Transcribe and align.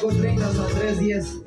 5.30 0.00 0.42
hasta 0.42 0.66
3.10. 0.68 1.42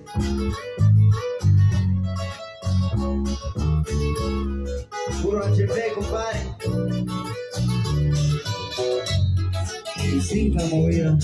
Puro 5.23 5.43
HP, 5.43 5.93
compadre. 5.95 6.39
La 10.53 10.65
movida. 10.67 11.17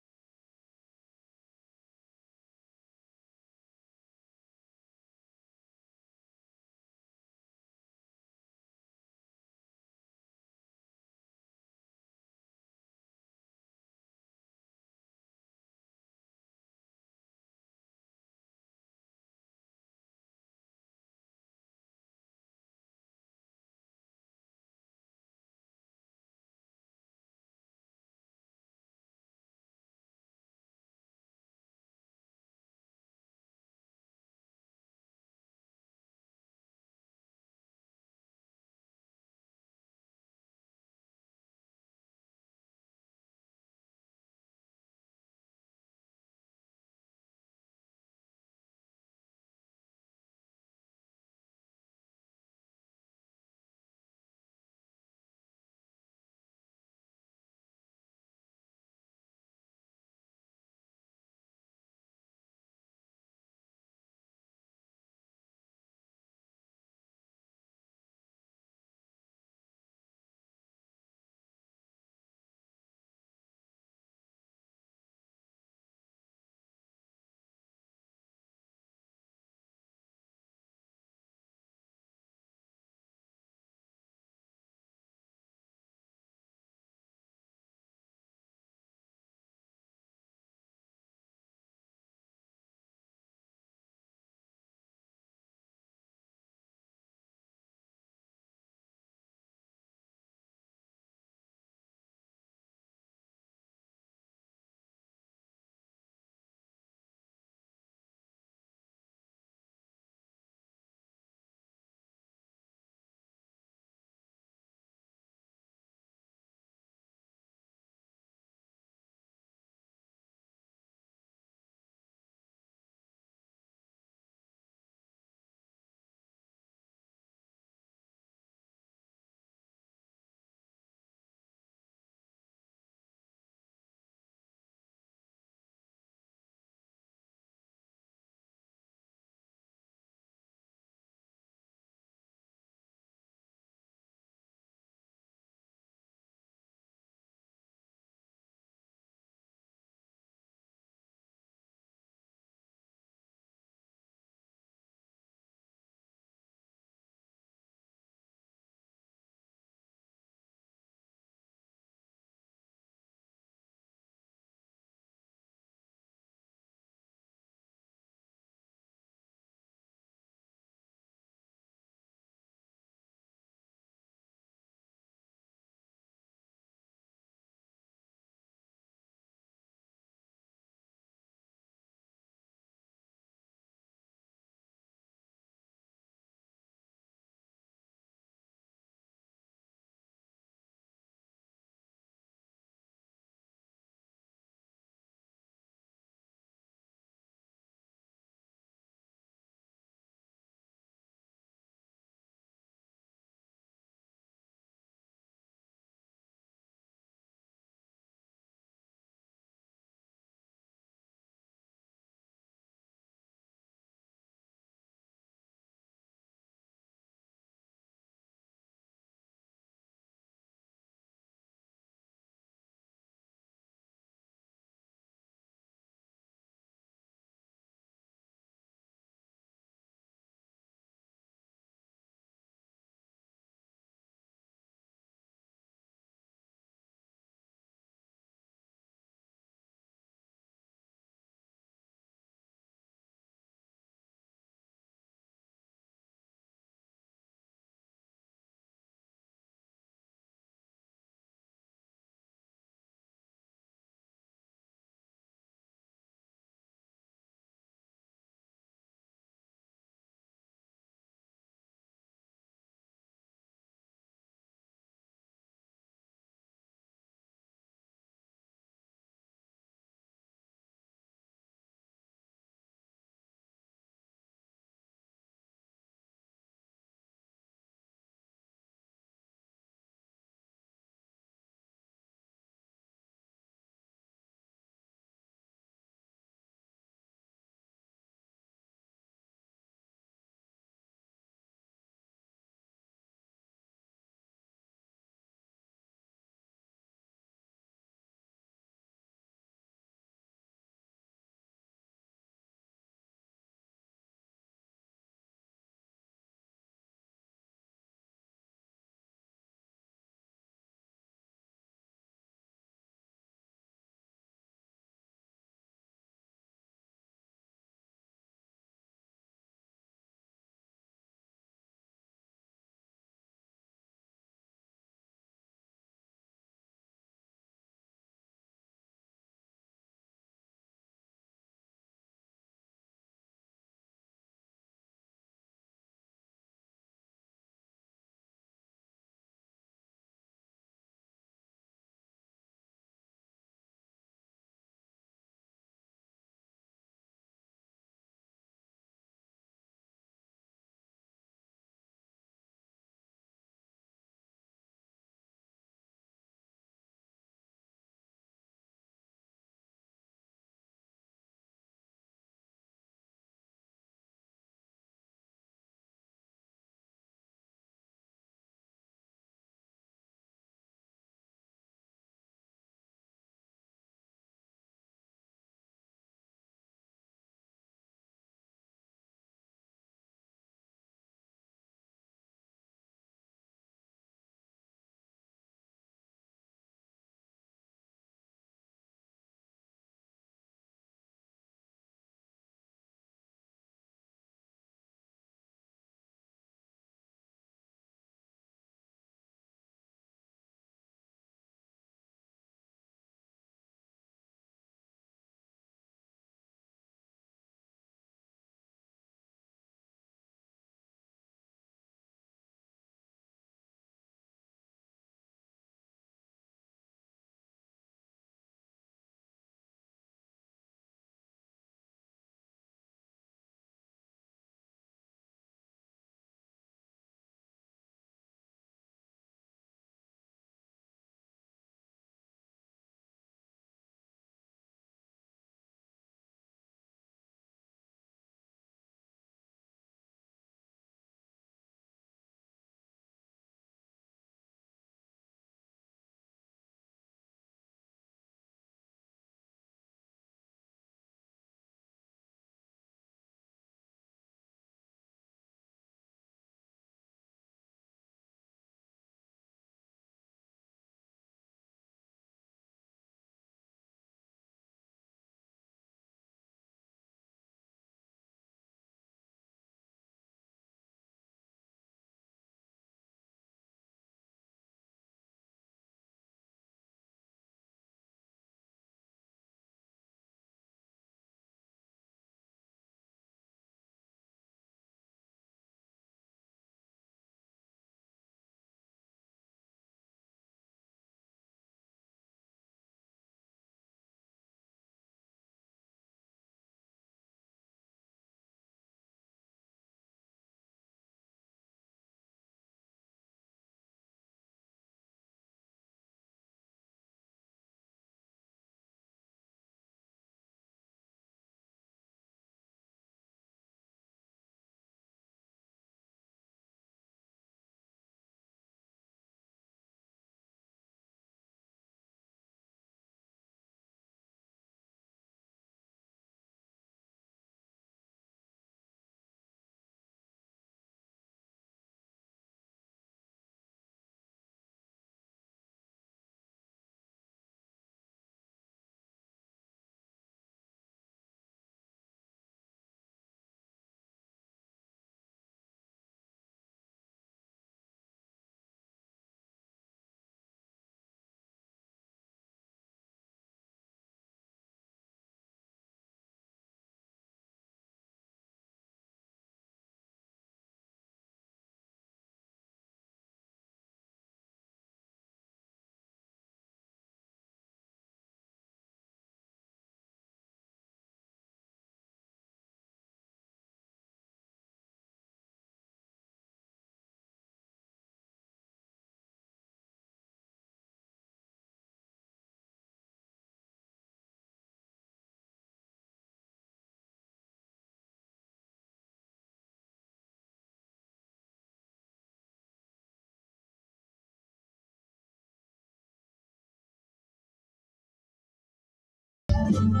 Yo, 599.92 600.00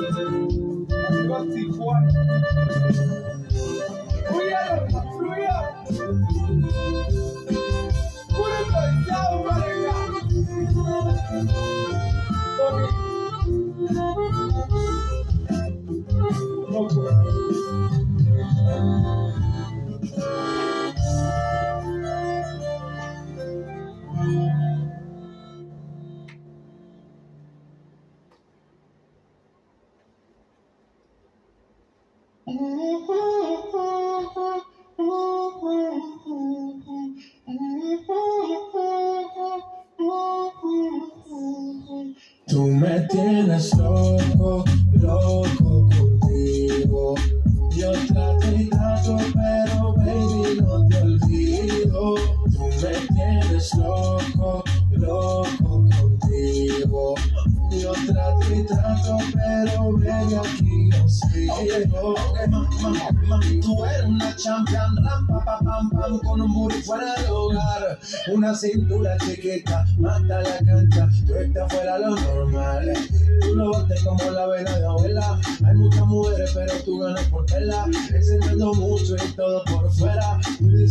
cintura 68.58 69.16
chiquita, 69.18 69.84
mata 69.98 70.42
la 70.42 70.58
cancha, 70.58 71.08
tú 71.26 71.34
estás 71.34 71.72
fuera 71.72 71.98
lo 71.98 72.16
normal. 72.16 72.92
Tú 73.40 73.54
lo 73.54 73.70
bates 73.70 74.02
como 74.02 74.30
la 74.30 74.46
vena 74.48 74.78
de 74.78 74.84
abuela. 74.84 75.40
Hay 75.64 75.74
muchas 75.76 76.06
mujeres, 76.06 76.50
pero 76.54 76.72
tú 76.84 76.98
ganas 76.98 77.24
por 77.28 77.46
tela. 77.46 77.86
Enseñando 78.12 78.74
mucho 78.74 79.14
y 79.14 79.32
todo 79.32 79.62
por. 79.64 79.87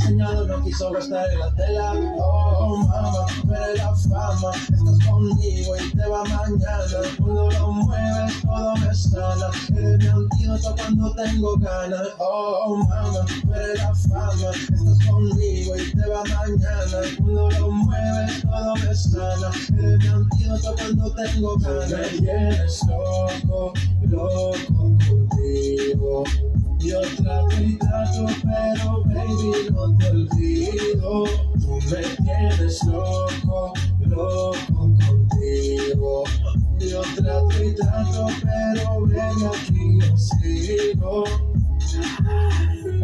No 0.09 0.63
quiso 0.63 0.91
gastar 0.91 1.29
en 1.31 1.39
la 1.39 1.51
tela. 1.55 1.93
Oh, 2.17 2.77
mama, 2.77 3.25
tú 3.41 3.53
eres 3.53 3.77
la 3.77 3.93
fama. 3.93 4.51
Estás 4.55 5.05
conmigo 5.05 5.75
y 5.75 5.97
te 5.97 6.07
va 6.07 6.23
mañana. 6.23 6.99
Cuando 7.17 7.51
lo 7.51 7.71
mueves, 7.71 8.41
todo 8.41 8.75
me 8.77 8.95
sana. 8.95 9.49
Eres 9.75 9.99
mi 9.99 10.07
antídoto 10.07 10.75
cuando 10.77 11.13
tengo 11.15 11.57
ganas. 11.57 12.07
Oh, 12.19 12.77
mama, 12.87 13.25
tú 13.41 13.53
eres 13.53 13.79
la 13.79 13.95
fama. 13.95 14.51
Estás 14.51 15.07
conmigo 15.09 15.75
y 15.75 15.91
te 15.91 16.09
va 16.09 16.23
mañana. 16.23 17.01
Cuando 17.17 17.51
lo 17.51 17.71
mueves, 17.71 18.41
todo 18.43 18.75
me 18.75 18.95
sana. 18.95 19.51
Eres 19.77 19.99
mi 19.99 20.07
antídoto 20.07 20.75
cuando 20.77 21.13
tengo 21.15 21.57
ganas. 21.57 22.21
Me 22.21 22.65
loco, 22.87 23.73
loco 24.03 24.51
contigo. 25.05 26.23
Yo 26.87 27.01
trato 27.01 27.61
y 27.61 27.77
trato, 27.79 28.27
pero 28.43 29.03
baby 29.03 29.69
no 29.71 29.97
te 29.97 30.07
olvido. 30.07 31.25
Tú 31.59 31.79
me 31.91 32.01
tienes 32.23 32.81
loco, 32.85 33.73
loco 33.99 34.53
contigo. 34.73 36.23
Yo 36.79 37.01
trato 37.17 37.61
y 37.61 37.75
trato, 37.75 38.27
pero 38.41 39.01
baby 39.01 39.43
aquí 39.53 39.99
yo 39.99 40.17
sigo. 40.17 41.25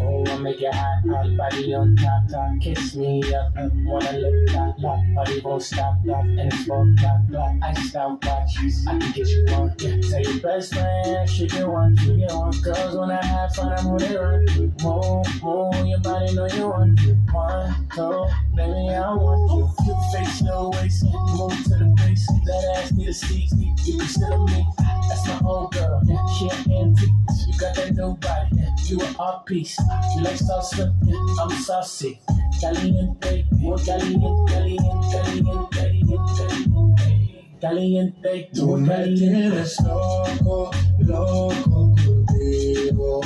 Oh, 0.06 0.24
I 0.26 0.36
make 0.38 0.60
it 0.60 0.74
hot, 0.74 1.02
hot 1.08 1.36
body 1.36 1.74
on 1.74 1.96
top, 1.96 2.28
top. 2.30 2.60
Kiss 2.60 2.94
me 2.94 3.22
up, 3.34 3.56
up, 3.56 3.72
wanna 3.84 4.12
lick 4.12 4.46
that, 4.52 4.74
lock, 4.78 5.00
body 5.14 5.40
won't 5.40 5.62
stop, 5.62 5.96
lock, 6.04 6.24
and 6.24 6.52
it's 6.52 6.64
full 6.64 6.84
black, 6.96 7.20
black. 7.28 7.54
Iced 7.62 7.96
out 7.96 8.24
watch, 8.24 8.58
I 8.86 8.98
can 8.98 9.12
get 9.12 9.28
you 9.28 9.46
one, 9.48 9.74
yeah. 9.78 10.00
Tell 10.10 10.20
your 10.20 10.40
best 10.42 10.74
friend, 10.74 11.30
she 11.30 11.46
get 11.46 11.66
one, 11.66 11.96
you 12.02 12.18
get 12.18 12.32
one. 12.32 12.52
Girls 12.60 12.96
when 12.96 13.10
I 13.10 13.24
have 13.24 13.54
fun, 13.54 13.72
I'm 13.72 13.84
who 13.86 13.98
they 13.98 14.16
run 14.16 14.46
to. 14.46 14.60
Move, 14.84 15.42
move, 15.42 15.86
your 15.86 16.00
body 16.00 16.34
know 16.34 16.46
you 16.46 16.68
want 16.68 16.98
to. 16.98 17.14
One, 17.32 17.88
two, 17.94 18.26
baby, 18.54 18.94
I 18.94 19.14
want 19.14 19.50
you. 19.52 19.84
Cute 19.84 19.96
face, 20.12 20.42
no 20.42 20.70
waist, 20.74 21.04
move 21.04 21.64
to 21.64 21.76
the 21.80 21.94
base. 21.96 22.26
That 22.44 22.76
ass 22.76 22.92
need 22.92 23.08
a 23.08 23.12
seat, 23.14 23.50
you 23.84 23.98
consider 23.98 24.38
me. 24.38 24.66
That's 25.08 25.26
my 25.28 25.40
old 25.44 25.72
girl, 25.72 26.00
yeah, 26.04 26.26
she 26.28 26.48
an 26.50 26.72
antique. 26.72 27.10
You 27.46 27.58
got 27.58 27.74
that 27.76 27.94
new 27.94 28.14
body, 28.16 28.48
yeah, 28.52 28.74
you 28.84 29.00
an 29.00 29.16
art 29.18 29.46
piece. 29.46 29.78
You 30.14 30.22
like 30.22 30.36
salsa, 30.36 30.94
I'm 31.40 31.50
saucy. 31.62 32.20
Caliente, 32.60 33.46
muy 33.52 33.82
caliente, 33.82 34.26
caliente, 34.46 35.06
caliente, 35.10 35.76
caliente, 35.76 37.58
caliente, 37.60 38.50
Tú 38.54 38.76
me 38.76 39.04
tienes 39.14 39.76
loco, 39.82 40.70
loco 40.98 41.94
contigo. 42.04 43.20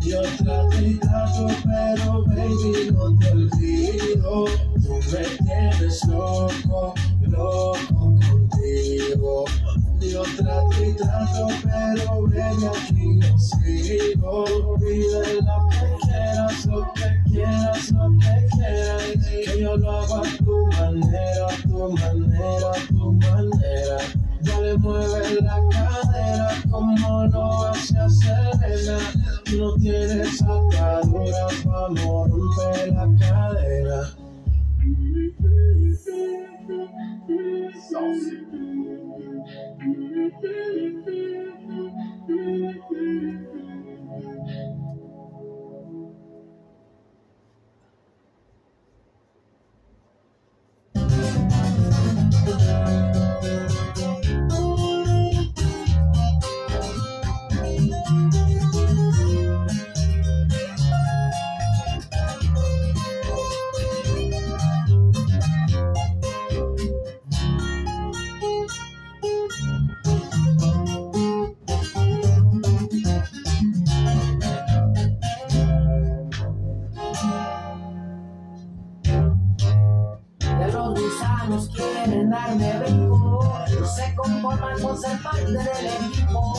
Yo 0.00 0.22
trato 0.38 0.80
y 0.80 0.94
trato, 0.94 1.48
pero 1.64 2.24
baby 2.24 2.90
no 2.92 3.18
te 3.18 3.30
olvido. 3.30 4.44
Tú 4.82 4.94
me 5.12 5.24
tienes 5.44 6.06
loco, 6.06 6.94
loco 7.22 7.76
contigo. 8.28 9.44
Yo 10.00 10.22
trato 10.36 10.84
y 10.84 10.94
trato, 10.94 11.48
pero 11.64 12.22
baby 12.22 12.66
aquí 12.66 13.20
yo 13.20 13.38
sigo. 13.38 14.44
Pide 14.78 15.42
lo 15.42 15.68
que 15.68 16.06
quieras, 16.06 16.66
lo 16.66 16.92
que 16.94 17.30
quieras, 17.30 17.92
lo 17.92 18.10
que 18.18 18.46
quieras. 18.56 19.02
Que 19.44 19.60
yo 19.60 19.76
lo 19.76 19.90
hago 19.90 20.16
a 20.16 20.22
tu 20.38 20.66
manera, 20.66 21.46
a 21.46 21.62
tu 21.62 21.92
manera, 21.92 22.70
a 22.70 22.86
tu 22.88 23.12
manera. 23.12 23.98
Ya 24.42 24.60
le 24.60 24.78
mueve 24.78 25.40
la 25.42 25.60
cadera 25.68 26.62
como 26.70 27.26
lo 27.26 27.66
hace 27.66 27.98
Selena. 28.08 28.98
Tú 29.44 29.56
no 29.58 29.74
tienes 29.76 30.40
atadura 30.42 31.48
pa' 31.64 31.88
no 31.90 32.26
romper 32.26 32.92
la 32.92 33.08
cadera. 33.18 34.08
De 39.78 39.84
del 85.52 85.86
equipo. 85.86 86.54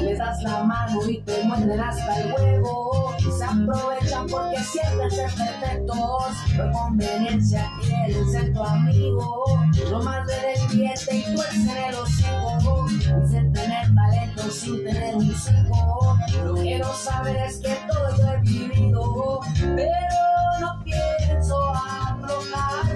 Les 0.00 0.18
das 0.18 0.42
la 0.42 0.64
mano 0.64 1.08
y 1.08 1.18
te 1.22 1.42
muerden 1.44 1.80
hasta 1.80 2.20
el 2.20 2.32
huevo. 2.32 3.14
Se 3.36 3.44
aprovechan 3.44 4.26
porque 4.28 4.60
sienten 4.60 5.10
ser 5.10 5.30
perfectos. 5.34 6.34
Por 6.56 6.72
conveniencia 6.72 7.70
quieren 7.82 8.30
ser 8.30 8.52
tu 8.52 8.62
amigo. 8.62 9.44
No 9.90 10.02
más 10.02 10.26
ver 10.26 10.56
el 10.56 10.66
cliente 10.68 11.16
y 11.16 11.34
tuercen 11.34 11.76
el 11.88 11.94
hocico. 11.94 12.86
Dicen 13.22 13.52
tener 13.52 13.94
talento 13.94 14.50
sin 14.50 14.84
tener 14.84 15.16
un 15.16 15.34
cinco. 15.34 16.18
Lo 16.44 16.54
que 16.54 16.78
no 16.78 16.92
saben 16.94 17.36
es 17.36 17.58
que 17.58 17.76
todo 17.88 18.16
yo 18.16 18.32
he 18.32 18.40
vivido. 18.40 19.40
Pero 19.76 20.60
no 20.60 20.84
pienso 20.84 21.56
aflojarle, 21.74 22.93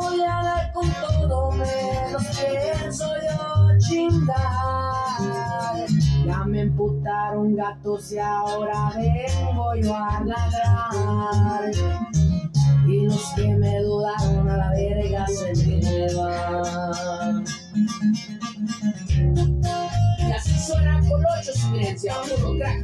voy 0.00 0.20
a 0.22 0.42
dar 0.42 0.72
con 0.72 0.88
todo, 0.90 1.52
menos 1.52 2.26
pienso 2.38 3.06
yo 3.06 3.78
chingar. 3.78 4.38
Ya 6.24 6.44
me 6.44 6.62
emputaron 6.62 7.54
gatos 7.56 8.12
y 8.12 8.18
ahora 8.18 8.92
vengo 8.96 9.74
yo 9.76 9.94
a 9.94 10.22
ladrar. 10.24 11.70
Y 12.86 13.06
los 13.06 13.32
que 13.36 13.54
me 13.56 13.80
dudaron 13.80 14.48
a 14.48 14.56
la 14.56 14.70
verga 14.70 15.26
se 15.26 15.52
me 15.66 16.14
van. 16.14 17.44
Y 20.18 20.32
así 20.32 20.58
suena 20.58 21.00
Colocho 21.08 21.52
Silencia, 21.52 22.14
puro 22.36 22.56
crack 22.58 22.82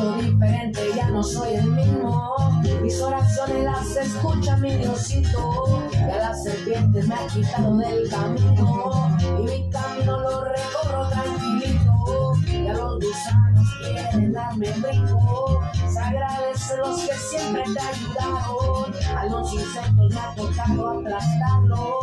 diferente, 0.00 0.80
ya 0.96 1.10
no 1.10 1.22
soy 1.22 1.54
el 1.54 1.70
mismo. 1.70 2.34
Mis 2.82 3.00
oraciones 3.00 3.64
las 3.64 3.96
escucha 3.96 4.56
mi 4.56 4.74
Diosito. 4.76 5.82
Ya 5.92 6.16
la 6.16 6.34
serpiente 6.34 7.02
me 7.02 7.14
ha 7.14 7.26
quitado 7.26 7.76
del 7.76 8.08
camino. 8.08 9.18
Y 9.38 9.42
mi 9.42 9.70
camino 9.70 10.20
lo 10.20 10.44
recorro 10.44 11.08
tranquilito. 11.08 12.34
Ya 12.46 12.72
los 12.72 12.94
gusanos 12.96 13.68
quieren 13.82 14.32
darme 14.32 14.70
brinco. 14.72 15.60
Se 15.92 15.98
agradece 15.98 16.76
los 16.78 17.00
que 17.00 17.14
siempre 17.14 17.62
te 17.64 17.80
ayudaron. 17.80 18.94
A 19.16 19.24
los 19.26 19.52
insectos 19.52 20.14
me 20.14 20.20
ha 20.20 20.34
tocado 20.34 20.88
aplastarlos. 21.00 21.99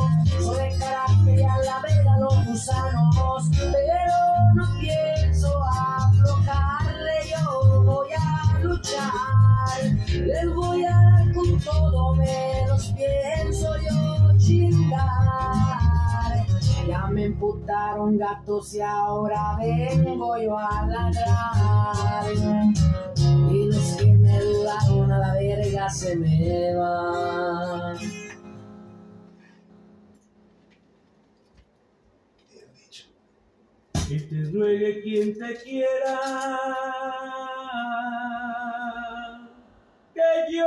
Emputaron 17.68 18.18
gatos 18.18 18.74
y 18.76 18.80
ahora 18.80 19.58
vengo 19.60 20.38
yo 20.38 20.58
a 20.58 20.88
ladrar. 20.88 22.32
Y 23.52 23.66
los 23.66 23.98
que 23.98 24.06
me 24.06 24.40
dudaron 24.40 25.12
a 25.12 25.20
la 25.20 25.34
verga 25.34 25.90
se 25.90 26.16
me 26.16 26.74
van. 26.76 27.98
Que 34.08 34.20
te 34.22 34.50
ruegue 34.50 35.02
quien 35.02 35.38
te 35.38 35.58
quiera. 35.58 36.20
Que 40.14 40.56
yo 40.56 40.66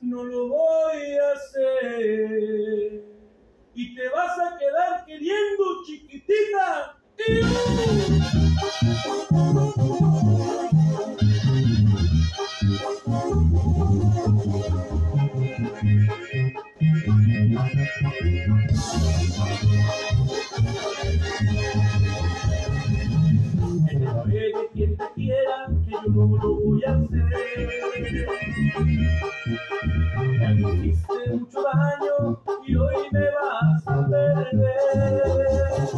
no 0.00 0.24
lo 0.24 0.48
voy 0.48 1.18
a 1.18 1.32
hacer. 1.34 3.13
Y 3.76 3.94
te 3.94 4.08
vas 4.08 4.38
a 4.38 4.56
quedar 4.58 5.04
queriendo, 5.04 5.84
chiquitita. 5.84 6.96
Quien 24.72 24.96
te 24.96 25.04
quiera, 25.14 25.68
que 25.84 25.90
yo 25.92 26.02
no 26.08 26.36
lo 26.36 26.54
voy 26.54 26.84
a 26.84 26.96
hacer. 26.96 27.24
Hiciste 30.54 31.30
mucho 31.32 31.62
daño 31.62 32.40
y 32.66 32.76
hoy 32.76 32.94
me 33.12 33.24
vas 33.30 33.88
a 33.88 34.06
perder. 34.08 35.88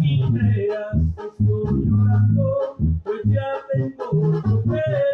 Y 0.00 0.32
creas 0.32 0.96
que 1.16 1.26
estoy 1.26 1.84
llorando, 1.84 2.76
pues 3.04 3.20
ya 3.24 3.48
tengo 3.72 4.38
otro 4.38 4.62
querer. 4.64 5.05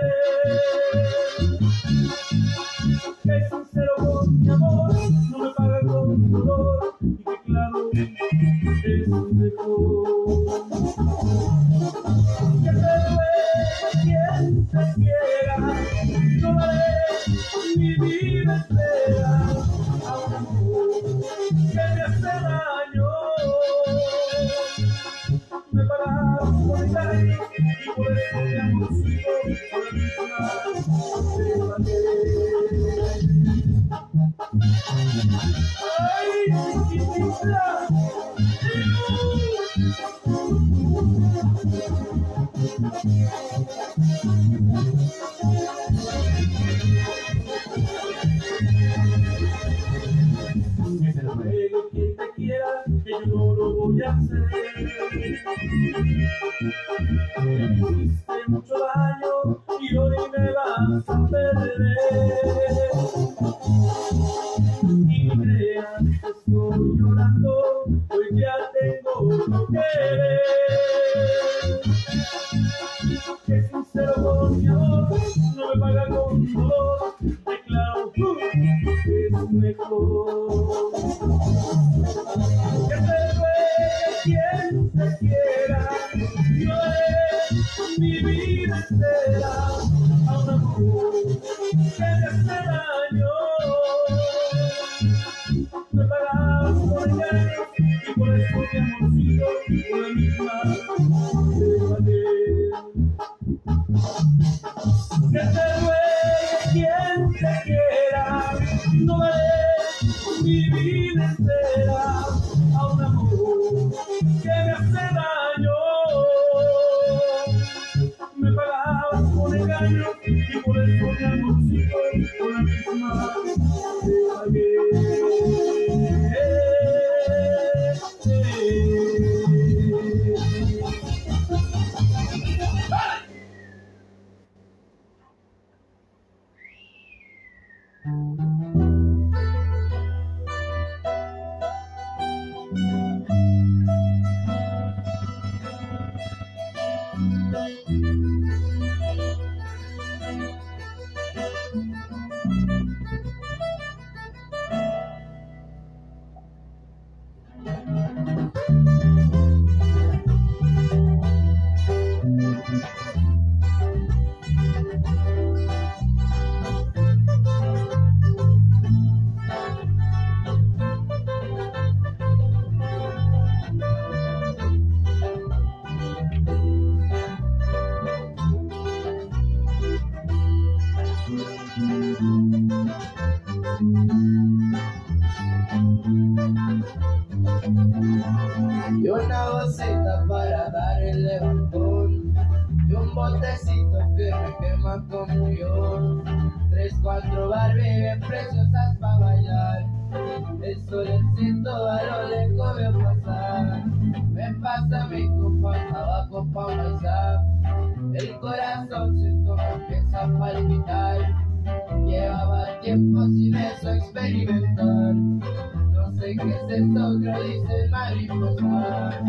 Llevaba 212.06 212.80
tiempo 212.80 213.26
sin 213.26 213.54
eso 213.54 213.90
experimentar. 213.90 215.14
No 215.14 216.12
sé 216.12 216.36
qué 216.36 216.50
es 216.50 216.80
esto 216.80 217.20
que 217.20 217.32
dice 217.44 217.88
mariposa. 217.90 219.22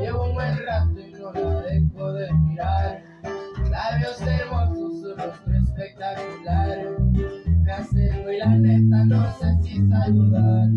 Llevo 0.00 0.24
un 0.24 0.34
buen 0.34 0.58
rato 0.66 1.00
y 1.00 1.12
no 1.12 1.32
la 1.32 1.60
dejo 1.62 2.12
de 2.12 2.32
mirar. 2.32 3.02
Labios 3.70 4.20
hermosos, 4.22 5.00
su 5.00 5.14
rostro 5.16 5.54
espectacular. 5.54 6.78
Me 7.62 7.72
acerco 7.72 8.30
y 8.30 8.38
la 8.38 8.48
neta 8.56 9.04
no 9.04 9.32
sé 9.32 9.54
si 9.62 9.88
saludar. 9.88 10.68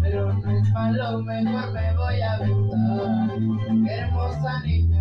Pero 0.00 0.32
no 0.32 0.50
es 0.50 0.70
malo, 0.72 1.22
mejor 1.22 1.72
me 1.72 1.96
voy 1.96 2.20
a 2.20 2.34
aventar. 2.34 3.30
Hermosa 3.88 4.62
niña, 4.62 4.93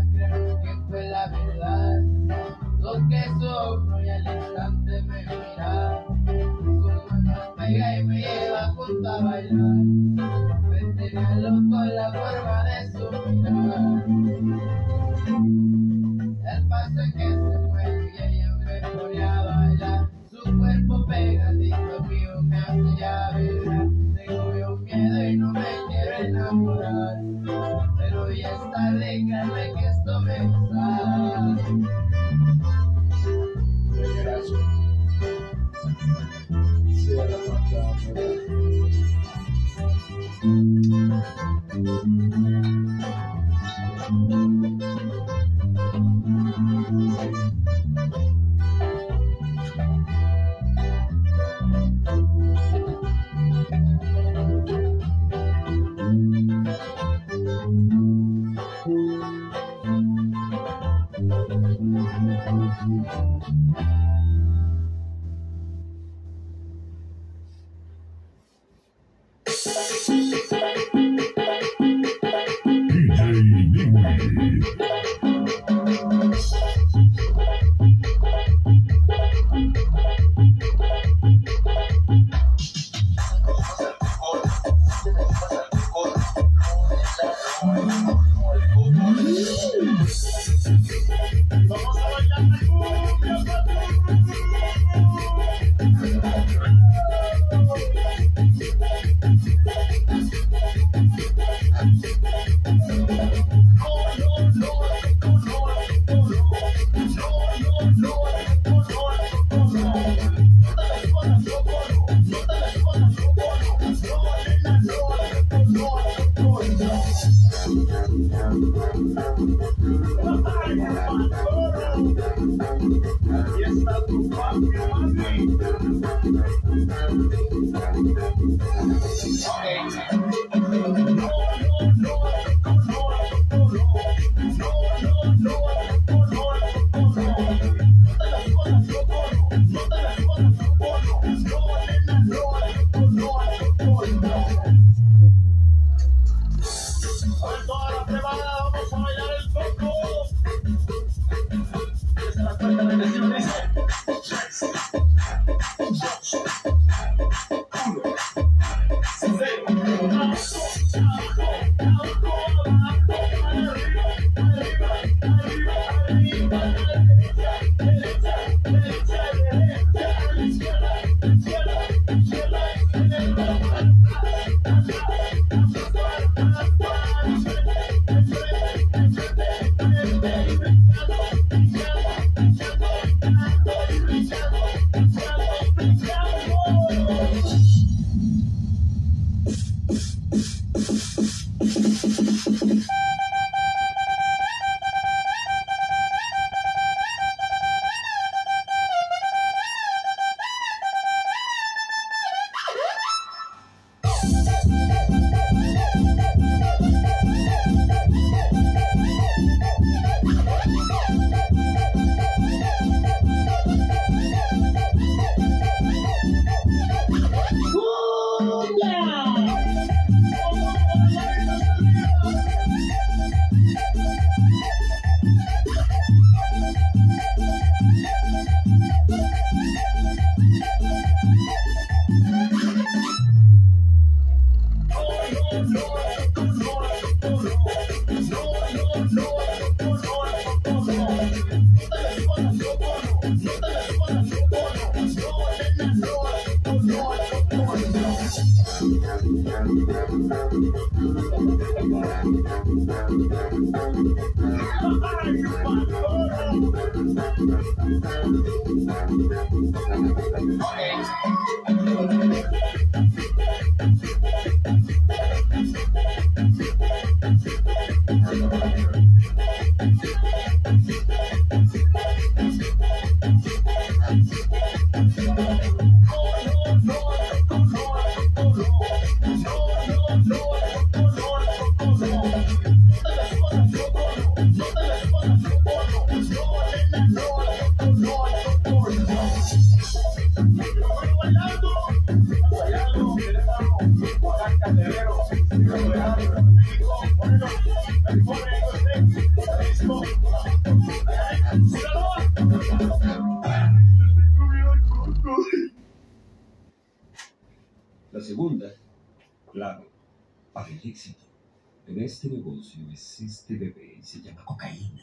existe 313.43 313.57
bebé 313.57 313.99
se 314.01 314.21
llama 314.21 314.45
cocaína. 314.45 315.01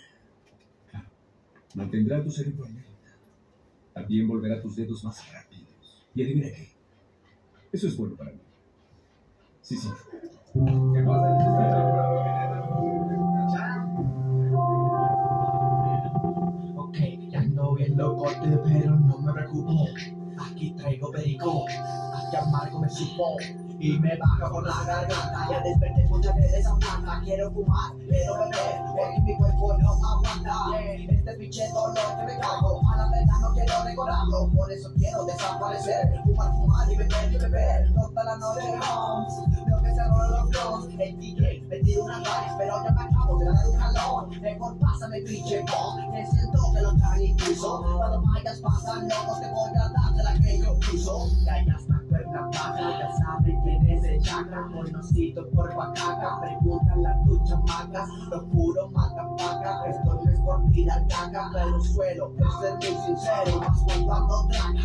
Claro, 0.90 1.06
mantendrá 1.74 2.22
tu 2.22 2.30
cerebro 2.30 2.64
alerta. 2.64 2.88
También 3.92 4.28
volverá 4.28 4.60
tus 4.62 4.76
dedos 4.76 5.04
más 5.04 5.32
rápidos. 5.32 5.68
Y 6.14 6.22
adivina 6.22 6.48
qué. 6.48 6.68
Eso 7.72 7.86
es 7.86 7.96
bueno 7.96 8.16
para 8.16 8.32
mí. 8.32 8.38
Sí, 9.60 9.76
sí. 9.76 9.88
¿Qué 10.54 11.04
Ok, 16.76 16.96
ya 17.30 17.40
ando 17.40 17.74
bien 17.74 17.96
locote, 17.96 18.58
pero 18.64 18.96
no 18.96 19.18
me 19.18 19.32
preocupo. 19.32 19.86
Aquí 20.38 20.72
traigo 20.72 21.10
perico, 21.10 21.66
aquí 21.68 22.36
amargo 22.36 22.80
me 22.80 22.88
supo. 22.88 23.36
Y 23.82 23.98
me 23.98 24.14
baja 24.18 24.50
por 24.50 24.62
la 24.66 24.84
garganta, 24.84 25.48
ya 25.50 25.60
desperté 25.62 26.04
muchas 26.10 26.36
veces 26.36 26.66
a. 26.66 27.20
Quiero 27.24 27.50
fumar, 27.50 27.96
quiero 28.06 28.34
beber, 28.34 28.76
porque 28.86 29.20
mi 29.22 29.36
cuerpo 29.38 29.78
no 29.78 29.90
aguanta. 29.90 30.78
Este 31.08 31.32
pinche 31.34 31.66
dolor 31.70 32.16
que 32.18 32.24
me 32.26 32.38
cago, 32.40 32.80
a 32.92 32.96
la 32.98 33.10
verdad 33.10 33.40
no 33.40 33.54
quiero 33.54 33.72
recordarlo. 33.82 34.50
Por 34.54 34.70
eso 34.70 34.92
quiero 34.98 35.24
desaparecer, 35.24 36.12
fumar, 36.24 36.52
fumar 36.52 36.92
y 36.92 36.96
beber 36.96 37.32
y 37.32 37.38
beber. 37.38 37.94
Toda 37.94 38.24
la 38.24 38.36
noche 38.36 38.78
vamos, 38.78 39.32
veo 39.48 39.82
que 39.82 39.94
se 39.94 40.04
rolan 40.04 40.30
los 40.30 40.50
flows. 40.50 40.88
El 40.98 41.18
DJ 41.18 41.64
me 41.70 41.78
tira 41.78 42.02
una 42.02 42.16
raíz, 42.16 42.52
pero 42.58 42.84
ya 42.84 42.90
me 42.90 43.00
acabo 43.00 43.38
de 43.38 43.44
dar 43.46 43.66
un 43.66 43.76
calor. 43.78 44.40
Mejor 44.42 44.78
pásame 44.78 45.22
pinche 45.22 45.60
pop, 45.60 45.98
que 46.12 46.26
siento 46.26 46.58
que 46.74 46.82
lo 46.82 46.96
traen 46.98 47.22
incluso. 47.22 47.82
Cuando 47.96 48.22
vayas 48.22 48.60
pasan 48.60 49.08
locos, 49.08 49.40
te 49.40 49.48
voy 49.48 49.70
a 49.70 49.88
dar 49.88 50.14
de 50.14 50.22
la 50.22 50.34
que 50.34 50.58
yo 50.58 50.78
uso. 50.92 51.28
Ya 51.46 51.64
ya 51.64 51.76
está 51.76 51.99
cuerda 52.30 52.50
baja, 52.52 52.98
ya 52.98 53.12
saben 53.12 53.60
quién 53.62 53.90
es 53.90 54.04
el 54.04 54.22
chakra. 54.22 54.68
Conocido 54.72 55.48
por 55.50 55.74
Bacaca, 55.74 56.40
preguntan 56.40 57.06
a 57.06 57.24
tus 57.24 57.42
chamacas. 57.44 58.08
Lo 58.30 58.40
juro, 58.48 58.90
mata 58.90 59.28
paca. 59.36 59.84
Esto 59.88 60.14
no 60.14 60.30
es 60.30 60.40
por 60.40 60.70
tirar 60.70 61.06
caca, 61.08 61.50
pero 61.52 61.80
suelo 61.80 62.32
ser 62.60 62.74
muy 62.74 63.02
sincero. 63.04 63.60
Más 63.60 63.82
cuando 63.84 64.14
ando 64.14 64.46
traga. 64.48 64.80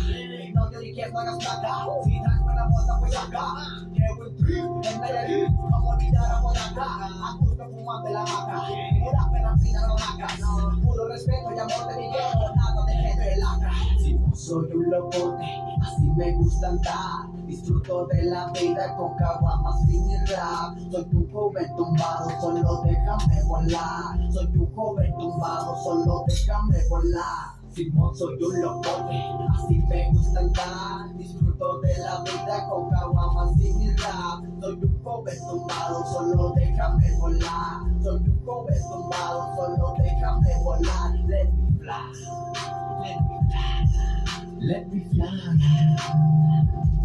No 0.54 0.70
te 0.70 0.78
dije 0.78 1.10
no 1.12 1.20
hagas 1.20 1.36
plata. 1.38 1.86
Si 2.04 2.20
traes 2.22 2.42
buena 2.42 2.68
bota, 2.68 3.00
pues 3.00 3.16
acá. 3.16 3.54
Llevo 3.92 4.24
el 4.24 4.36
trip 4.36 4.92
en 4.92 5.00
Nayarit, 5.00 5.56
como 5.56 5.90
olvidar 5.90 6.32
a 6.32 6.40
Monaca. 6.40 6.82
A 6.82 7.75
gusto 7.86 8.02
fumando 8.02 8.10
la 8.10 8.24
maca. 8.24 8.62
Pura 9.02 9.30
pena 9.32 9.56
fina 9.58 9.86
no 9.86 9.94
lacas. 9.94 10.40
Puro 10.82 11.08
respeto 11.08 11.52
y 11.54 11.58
amor 11.58 11.88
de 11.88 11.96
mi 11.96 12.10
guerra, 12.10 12.54
nada 12.54 12.84
de 12.86 12.94
gente 12.94 13.36
lacra. 13.36 13.72
Si 13.98 14.14
no 14.14 14.34
soy 14.34 14.72
un 14.72 14.90
locote, 14.90 15.44
así 15.82 16.10
me 16.16 16.32
gusta 16.32 16.68
andar. 16.68 17.46
Disfruto 17.46 18.06
de 18.06 18.24
la 18.24 18.50
vida 18.50 18.96
con 18.96 19.14
caguamas 19.16 19.80
y 19.88 20.00
mi 20.00 20.16
rap. 20.26 20.76
Soy 20.90 21.08
un 21.12 21.32
joven 21.32 21.76
tumbado, 21.76 22.30
solo 22.40 22.82
déjame 22.84 23.42
volar. 23.44 24.32
Soy 24.32 24.46
un 24.56 24.74
joven 24.74 25.16
tumbado, 25.18 25.76
solo 25.82 26.24
déjame 26.26 26.88
volar. 26.88 27.55
Simón, 27.76 28.16
soy 28.16 28.42
un 28.42 28.62
locote, 28.62 29.22
así 29.52 29.78
me 29.86 30.10
gusta 30.10 30.40
andar. 30.40 31.14
Disfruto 31.18 31.78
de 31.80 31.98
la 31.98 32.22
vida 32.22 32.66
con 32.70 32.88
caguamas 32.88 33.60
y 33.60 33.70
mi 33.74 33.90
rap. 33.90 34.42
Soy 34.62 34.78
un 34.82 35.02
joven 35.02 35.36
tumbado, 35.46 36.06
solo 36.06 36.54
déjame 36.56 37.12
volar. 37.18 37.82
Soy 38.02 38.16
un 38.16 38.46
joven 38.46 38.82
tumbado, 38.90 39.54
solo 39.56 39.94
déjame 39.98 40.54
volar. 40.64 41.14
Let 41.26 41.52
me 41.52 41.78
fly, 41.78 42.00
let 42.98 43.20
me 43.28 43.36
fly, 43.50 44.56
let 44.58 44.86
me 44.86 45.00
fly. 45.10 46.95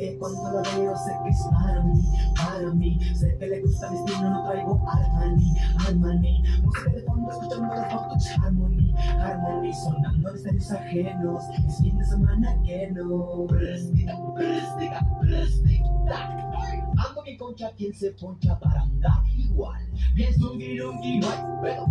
Que 0.00 0.16
cuando 0.16 0.50
lo 0.50 0.62
veo 0.62 0.96
sé 0.96 1.12
que 1.22 1.28
es 1.28 1.42
para 1.50 1.82
mí, 1.82 2.00
para 2.34 2.72
mí 2.72 2.98
Sé 3.14 3.36
que 3.38 3.46
le 3.48 3.60
gusta 3.60 3.90
mi 3.90 3.98
estilo, 3.98 4.30
no 4.30 4.44
traigo 4.44 4.82
Armani, 4.88 5.54
Armani 5.86 6.42
Música 6.62 6.90
de 6.90 7.02
fondo 7.02 7.30
escuchando 7.30 7.74
los 7.74 7.92
fotos 7.92 8.26
Harmony, 8.42 8.94
Harmony 8.96 9.74
Sonando 9.74 10.32
desde 10.32 10.52
mis 10.52 10.70
ajenos, 10.70 11.44
es 11.68 11.76
fin 11.82 11.98
de 11.98 12.04
semana 12.06 12.62
que 12.64 12.90
no 12.92 13.46
Prestiga, 13.46 14.18
prestiga, 14.34 15.06
prestiga 15.20 15.84
Ando 17.06 17.22
bien 17.22 17.36
concha, 17.36 17.70
quien 17.76 17.92
se 17.92 18.10
poncha 18.12 18.58
para 18.58 18.80
andar 18.80 19.22
igual. 19.36 19.86
Bien 20.14 20.32
zungi, 20.32 20.78
lungi, 20.78 21.18
no 21.18 21.28
hay 21.28 21.38
pero 21.60 21.86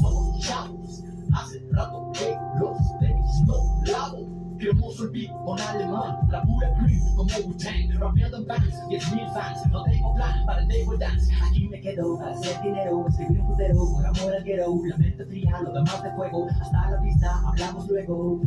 somos 0.00 0.38
chavos 0.38 1.02
Hace 1.32 1.64
rato 1.72 2.12
que 2.12 2.36
los 2.60 2.78
tenis 3.00 3.40
no 3.46 3.54
lavo 3.86 4.19
Cremoso 4.60 5.04
el 5.04 5.10
beat 5.10 5.30
con 5.42 5.58
alemán, 5.58 6.18
la 6.28 6.42
pura 6.42 6.70
cream 6.74 7.00
como 7.16 7.30
Wu-Tang 7.46 7.98
Rapeando 7.98 8.36
en 8.36 8.46
bands, 8.46 8.74
10.000 8.90 9.32
fans 9.32 9.66
No 9.72 9.82
tengo 9.84 10.14
plan 10.14 10.44
para 10.44 10.60
el 10.60 10.68
table 10.68 10.98
dance. 10.98 11.32
Aquí 11.48 11.66
me 11.66 11.80
quedo 11.80 12.18
para 12.18 12.32
hacer 12.32 12.60
dinero 12.60 13.06
Escribir 13.08 13.40
un 13.40 13.46
putero 13.46 13.74
por 13.90 14.06
amor 14.06 14.34
al 14.34 14.44
guero 14.44 14.74
La 14.84 14.98
mente 14.98 15.24
fría, 15.24 15.60
lo 15.62 15.72
demás 15.72 16.02
de 16.02 16.10
fuego 16.12 16.46
Hasta 16.60 16.90
la 16.90 17.00
vista, 17.00 17.40
hablamos 17.46 17.88
luego. 17.88 18.42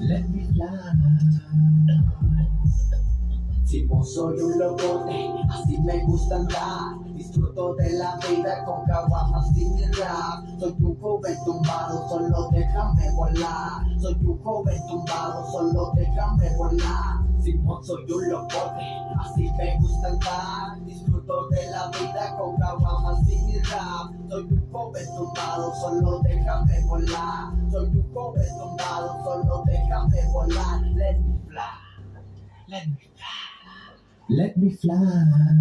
Let 0.00 0.28
me 0.28 0.44
fly 0.44 1.24
si 3.64 3.86
no 3.86 4.04
soy 4.04 4.38
un 4.40 4.58
locote, 4.58 5.30
así 5.48 5.78
me 5.80 6.04
gusta 6.04 6.36
andar. 6.36 7.04
Disfruto 7.14 7.74
de 7.76 7.92
la 7.92 8.16
vida 8.16 8.64
con 8.64 8.84
caguamas 8.84 9.52
mi 9.52 9.84
rap. 9.98 10.44
Soy 10.58 10.74
un 10.80 11.00
joven 11.00 11.36
tumbado, 11.44 12.08
solo 12.08 12.50
déjame 12.50 13.10
volar. 13.12 13.82
Soy 14.00 14.16
un 14.22 14.42
joven 14.42 14.86
tumbado, 14.86 15.50
solo 15.50 15.92
déjame 15.94 16.56
volar. 16.56 17.24
Simón, 17.40 17.84
soy 17.84 18.10
un 18.10 18.30
locote, 18.30 18.86
así 19.20 19.50
me 19.56 19.78
gusta 19.78 20.08
andar. 20.08 20.84
Disfruto 20.84 21.48
de 21.48 21.70
la 21.70 21.88
vida 21.88 22.36
con 22.38 22.56
caguamas 22.56 23.24
mi 23.26 23.58
rap. 23.58 24.12
Soy 24.28 24.42
un 24.42 24.70
joven 24.70 25.06
tumbado, 25.16 25.74
solo 25.80 26.20
déjame 26.22 26.80
volar. 26.86 27.52
Soy 27.70 27.86
un 27.86 28.14
joven 28.14 28.48
tumbado, 28.58 29.24
solo 29.24 29.64
déjame 29.66 30.32
volar. 30.32 30.80
Let 30.94 31.20
me 31.20 31.38
fly, 31.48 31.60
let 32.68 32.86
me 32.88 32.94
fly. 32.96 33.13
Let 34.28 34.56
me 34.56 34.70
fly. 34.70 35.54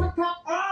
Placa, 0.00 0.34
ah. 0.46 0.70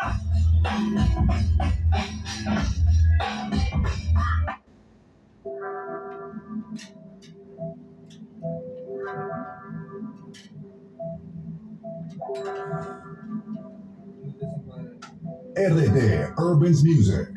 RD 15.57 16.33
Urban's 16.39 16.85
Music. 16.85 17.29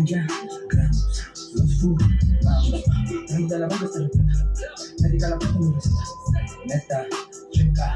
Los 0.00 1.84
la 3.50 3.68
repleta, 3.68 3.98
médica 5.02 5.28
la 5.28 5.38
neta, 6.66 7.06
checa. 7.52 7.94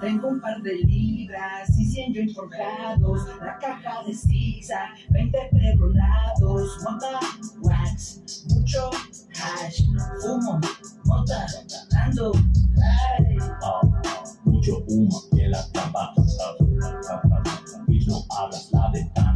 Tengo 0.00 0.28
un 0.28 0.40
par 0.40 0.60
de 0.62 0.74
libras 0.74 1.70
y 1.78 1.84
100 1.84 2.14
joints 2.14 2.34
forjados, 2.34 3.20
la 3.40 3.58
caja 3.58 4.02
de 4.06 4.14
zigzag, 4.14 4.88
20 5.10 5.38
prerolados, 5.52 6.78
mota, 6.82 7.20
wax, 7.62 8.44
mucho 8.48 8.90
hash, 9.40 9.82
fumo, 10.20 10.60
mota, 11.04 11.46
ando, 12.04 12.32
ay. 12.82 13.38
mucho 14.44 14.84
humo 14.88 15.22
que 15.34 15.48
la 15.48 15.64
tapa. 15.72 16.14
Y 17.88 18.04
no 18.06 18.24
abras 18.30 18.68
la 18.72 18.90
ventana. 18.90 19.35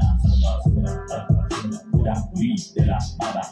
Pura 2.00 2.16
weed 2.34 2.58
de 2.74 2.86
la 2.86 2.98
bala. 3.18 3.42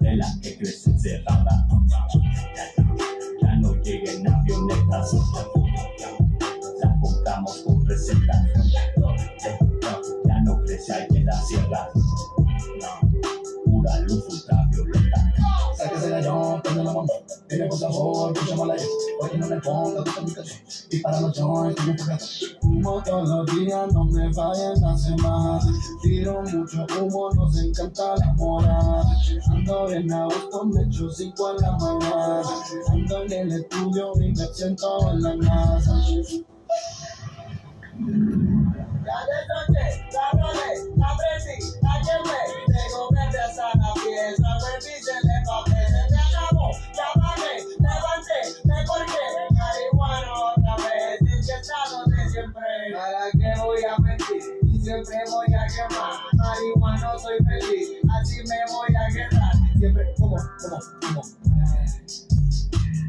De 0.00 0.16
la 0.16 0.26
que 0.42 0.58
crece 0.58 0.90
encerrada. 0.90 1.68
Ya 3.40 3.56
no 3.60 3.76
lleguen 3.82 4.26
avionetas. 4.26 5.14
La 6.82 6.98
compramos 7.00 7.62
con 7.62 7.86
recetas. 7.86 8.48
Ya 10.26 10.40
no 10.40 10.60
crece 10.64 10.92
ahí 10.92 11.06
en 11.14 11.26
la 11.26 11.40
sierra. 11.42 11.88
Pura 13.64 14.00
luz 14.00 14.45
prende 16.76 16.84
la 16.84 16.92
mano, 16.92 17.08
dime 17.48 17.66
por 17.66 17.78
favor, 17.78 18.32
que 18.32 18.44
llama 18.46 18.66
la 18.66 18.74
oye 18.74 19.38
no 19.38 19.46
me 19.46 19.60
ponga 19.60 20.04
tu 20.04 20.12
comunicación, 20.12 20.60
y 20.90 20.98
para 20.98 21.20
los 21.20 21.38
joints, 21.38 21.80
que 21.80 21.90
me 21.90 21.96
toca 21.96 22.18
Humo 22.62 23.02
todos 23.04 23.28
los 23.28 23.46
días, 23.56 23.92
no 23.92 24.04
me 24.04 24.32
fallen 24.34 24.80
la 24.80 24.96
semana, 24.98 25.60
tiro 26.02 26.42
mucho 26.42 26.86
humo, 27.00 27.30
nos 27.32 27.56
encanta 27.58 28.16
la 28.16 28.32
moda, 28.34 29.04
ando 29.50 29.86
bien 29.86 30.12
a 30.12 30.24
gusto, 30.24 30.64
me 30.64 30.82
echo 30.82 31.10
cinco 31.10 31.50
en 31.52 31.56
la 31.62 31.72
mañana, 31.72 32.42
ando 32.90 33.22
en 33.22 33.32
el 33.32 33.52
estudio 33.52 34.12
y 34.20 34.32
me 34.32 34.46
siento 34.52 35.10
en 35.12 35.22
la 35.22 35.36
casa. 35.38 35.94
Ya 39.06 39.18
te 39.24 39.38
toqué, 39.48 39.86
la 40.12 40.30
rolé, 40.32 40.70
la 40.96 41.10
prendí, 41.16 41.56
la 41.80 41.94
quemé, 42.02 42.40
tengo 42.66 43.08
verde 43.12 43.40
hasta 43.40 43.66
la 43.78 43.94
pieza, 43.94 44.48
volví, 44.60 44.94
¿Para 53.06 53.30
qué 53.30 53.60
voy 53.60 53.78
a 53.84 53.96
mentir? 53.98 54.42
Y 54.64 54.80
siempre 54.80 55.16
voy 55.30 55.46
a 55.54 55.64
quemar, 55.68 56.14
marihuana 56.34 57.16
soy 57.16 57.38
feliz, 57.38 57.90
así 58.18 58.38
me 58.38 58.56
voy 58.72 58.88
a 58.96 59.06
quedar. 59.14 59.52
Siempre 59.78 60.14
humo, 60.18 60.34
humo, 60.34 60.80
humo, 61.10 61.22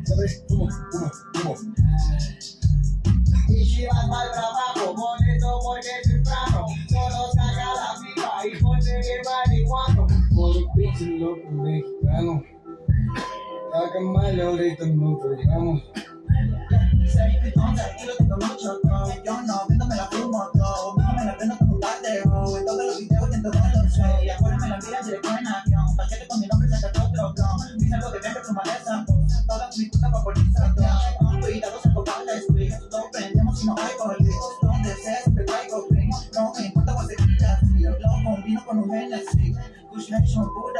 siempre 0.06 0.28
humo, 0.50 0.68
humo, 0.94 1.12
humo. 1.34 1.56
Y 3.50 3.66
si 3.66 3.88
vas 3.88 4.04
al 4.04 4.32
trabajo, 4.34 4.94
molesto 4.94 5.60
porque 5.64 5.90
es 6.04 6.08
temprano, 6.08 6.66
solo 6.90 7.32
saca 7.34 7.74
la 7.74 7.90
pipa 8.00 8.46
y 8.46 8.62
ponte 8.62 9.00
bien 9.00 9.22
marihuano. 9.26 10.06
Por 10.36 10.58
un 10.58 10.74
pinche 10.76 11.06
loco 11.06 11.50
mexicano. 11.50 12.44
Saca 13.74 14.00
mal 14.00 14.40
ahorita 14.40 14.86
nos 14.86 15.22
fregamos. 15.24 15.82
Soy 17.08 17.40
pitón, 17.42 17.74
tranquilo, 17.74 18.14
tengo 18.20 18.36
mucho 18.36 18.80
no 19.46 19.57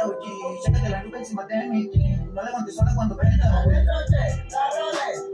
OG. 0.08 0.62
Chécate 0.64 0.88
la 0.88 1.02
nube 1.02 1.18
encima 1.18 1.44
de 1.44 1.54
jean. 1.54 2.34
No 2.34 2.42
levantes 2.42 2.74
sola 2.74 2.92
cuando 2.94 3.16
prenda. 3.16 3.44
La 3.46 3.64
noche, 3.64 4.44
la 4.50 5.27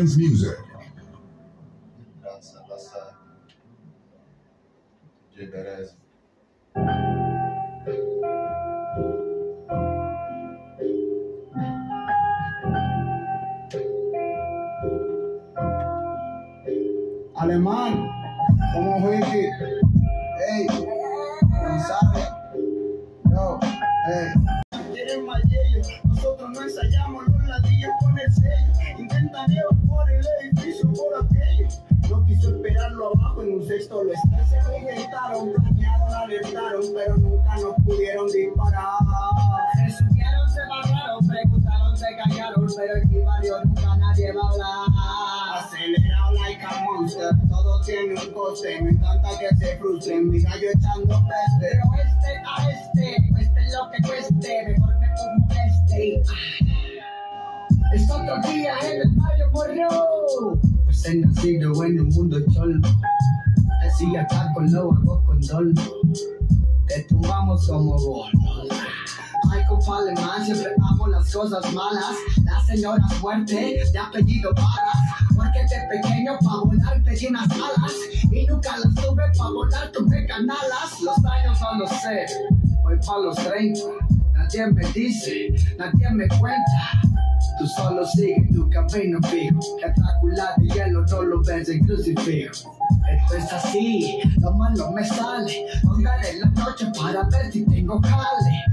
Music. 0.00 0.56
Alemán, 17.36 18.08
¿cómo 18.74 19.00
fue 19.02 19.20
esperarlo 32.80 33.12
abajo 33.14 33.42
en 33.42 33.54
un 33.54 33.66
sexto 33.66 34.02
lo 34.02 34.12
está. 34.12 34.46
Se 34.46 34.62
lo 34.62 34.78
intentaron, 34.78 35.52
planearon, 35.52 36.14
alertaron, 36.14 36.84
pero 36.94 37.16
nunca 37.18 37.56
nos 37.56 37.74
pudieron 37.84 38.26
disparar. 38.28 38.98
Se 39.74 39.98
subieron, 39.98 40.48
se 40.48 40.60
bajaron, 40.68 41.26
preguntaron, 41.26 41.96
se 41.96 42.06
callaron, 42.16 42.66
pero 42.76 42.96
el 42.96 43.24
varios 43.24 43.64
nunca 43.64 43.96
nadie 43.96 44.32
va 44.32 44.40
a 44.40 44.50
hablar. 44.50 45.64
Acelerado 45.64 46.32
like 46.32 46.64
a 46.64 46.84
monster, 46.84 47.30
todo 47.48 47.80
tiene 47.82 48.14
un 48.14 48.32
coste. 48.32 48.80
Me 48.80 48.90
encanta 48.90 49.28
que 49.38 49.56
se 49.56 49.76
frustren, 49.76 50.30
mi 50.30 50.40
gallo 50.40 50.68
echando 50.74 51.22
peste. 51.28 51.60
Pero 51.60 51.82
este 52.02 52.42
a 52.46 52.70
este, 52.70 53.30
cueste 53.30 53.60
lo 53.72 53.90
que 53.90 54.08
cueste, 54.08 54.68
mejor 54.68 54.98
me 54.98 55.08
como 55.08 55.48
este. 55.66 56.22
Es 57.92 58.10
otro 58.10 58.40
día 58.48 58.74
en 58.84 59.02
el 59.02 59.10
barrio 59.16 59.50
Morro. 59.50 60.69
He 60.90 61.14
nacido 61.14 61.84
en 61.84 62.00
un 62.00 62.08
mundo 62.08 62.36
cholo. 62.52 62.80
Así 63.86 64.16
acá 64.16 64.50
con 64.52 64.70
lo 64.72 64.92
hago 64.92 65.24
con 65.24 65.40
dolo. 65.40 65.72
Te 66.88 67.02
tumbamos 67.04 67.66
como 67.68 67.96
bolos. 67.96 68.68
Ay, 69.52 69.62
compa 69.68 69.98
alemán, 69.98 70.44
siempre 70.44 70.72
amo 70.90 71.06
las 71.06 71.32
cosas 71.32 71.72
malas. 71.72 72.16
La 72.44 72.60
señora 72.64 73.08
fuerte, 73.20 73.80
de 73.92 73.98
apellido 73.98 74.52
Varas. 74.52 75.36
Porque 75.36 75.60
de 75.60 76.02
pequeño 76.02 76.36
pa' 76.40 76.64
volar 76.64 77.02
pedí 77.04 77.26
unas 77.28 77.48
alas. 77.52 77.92
Y 78.30 78.46
nunca 78.46 78.76
las 78.78 78.92
tuve 78.96 79.22
pa' 79.38 79.50
volar, 79.50 79.92
tuve 79.92 80.26
canalas. 80.26 81.00
Los 81.02 81.24
años 81.24 81.58
no 81.60 81.78
los 81.78 81.90
sé, 81.90 82.26
voy 82.82 82.98
pa' 82.98 83.18
los 83.18 83.36
30. 83.36 83.80
Nadie 84.52 84.66
me 84.72 84.84
dice, 84.90 85.54
nadie 85.78 86.10
me 86.10 86.26
cuenta. 86.26 87.00
Tú 87.56 87.68
solo 87.68 88.04
sigue 88.04 88.48
tu 88.52 88.68
camino 88.68 89.20
fijo, 89.28 89.60
que 89.76 89.92
Drácula 89.92 90.54
de 90.56 90.66
hielo 90.74 91.06
no 91.06 91.22
lo 91.22 91.40
ves 91.44 91.68
en 91.68 91.86
crucifijo. 91.86 92.74
Esto 93.08 93.36
es 93.36 93.52
así, 93.52 94.18
lo 94.40 94.50
malo 94.54 94.90
me 94.90 95.04
sale. 95.04 95.66
Póngale 95.84 96.40
la 96.40 96.46
noche 96.46 96.86
para 96.98 97.22
ver 97.28 97.52
si 97.52 97.64
tengo 97.64 98.00
jale. 98.00 98.64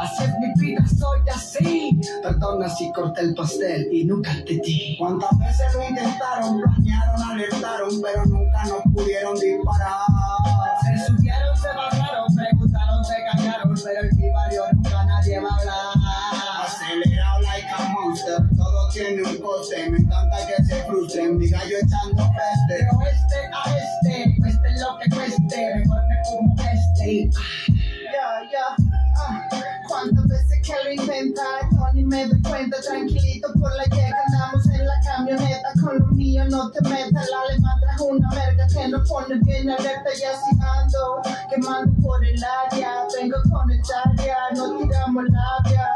Así 0.00 0.22
es 0.22 0.30
mi 0.38 0.64
vida, 0.64 0.86
soy 0.86 1.20
así. 1.34 2.00
Perdona 2.22 2.68
si 2.68 2.92
corté 2.92 3.22
el 3.22 3.34
pastel 3.34 3.88
y 3.92 4.04
nunca 4.04 4.30
te 4.46 4.60
di. 4.64 4.94
¿Cuántas 5.00 5.36
veces 5.40 5.74
lo 5.74 5.82
intentaron, 5.82 6.60
planearon, 6.60 7.22
alertaron, 7.22 8.00
pero 8.00 8.24
nunca 8.26 8.64
nos 8.66 8.82
pudieron 8.94 9.34
disparar? 9.34 9.98
Se 10.84 11.06
subieron, 11.06 11.56
se 11.56 11.68
bajaron, 11.68 12.32
preguntaron, 12.36 13.04
se 13.04 13.14
callaron, 13.32 13.74
pero 13.84 14.08
en 14.08 14.16
mi 14.16 14.28
tiene 18.98 19.22
un 19.22 19.36
coste. 19.38 19.90
Me 19.90 19.98
encanta 19.98 20.36
que 20.46 20.64
se 20.64 20.82
frustren, 20.84 21.38
mi 21.38 21.48
gallo 21.48 21.76
echando 21.82 22.22
peste. 22.34 22.68
Pero 22.68 22.90
este 23.06 23.36
a 23.54 23.76
este, 23.76 24.40
cueste 24.40 24.68
lo 24.80 24.98
que 24.98 25.10
cueste, 25.10 25.74
mejor 25.76 26.02
me 26.08 26.16
como 26.28 26.54
este. 26.62 27.30
Ya, 28.12 28.50
ya. 28.52 28.84
ah. 29.16 29.48
Cuántas 29.88 30.26
veces 30.28 30.58
que 30.66 30.72
lo 30.84 30.92
intenta, 30.92 31.42
yo 31.72 31.92
ni 31.94 32.04
me 32.04 32.26
doy 32.26 32.42
cuenta, 32.42 32.76
tranquilito 32.80 33.48
por 33.58 33.74
la 33.74 33.84
llega, 33.84 34.16
andamos 34.26 34.66
en 34.66 34.86
la 34.86 35.00
camioneta 35.02 35.68
con 35.82 35.98
lo 35.98 36.06
mío, 36.08 36.44
no 36.50 36.70
te 36.70 36.82
metas, 36.82 37.26
la 37.30 37.40
alemán 37.48 37.80
trajo 37.80 38.04
una 38.04 38.28
verga 38.34 38.66
que 38.66 38.88
nos 38.88 39.08
pone 39.08 39.36
bien 39.44 39.70
alerta 39.70 40.10
y 40.10 40.24
así 40.24 40.50
ando, 40.60 41.22
quemando 41.48 42.02
por 42.02 42.22
el 42.22 42.38
área, 42.44 43.06
vengo 43.18 43.38
con 43.50 43.70
el 43.70 43.80
área, 44.04 44.36
no 44.54 44.78
tiramos 44.78 45.24
labia, 45.24 45.88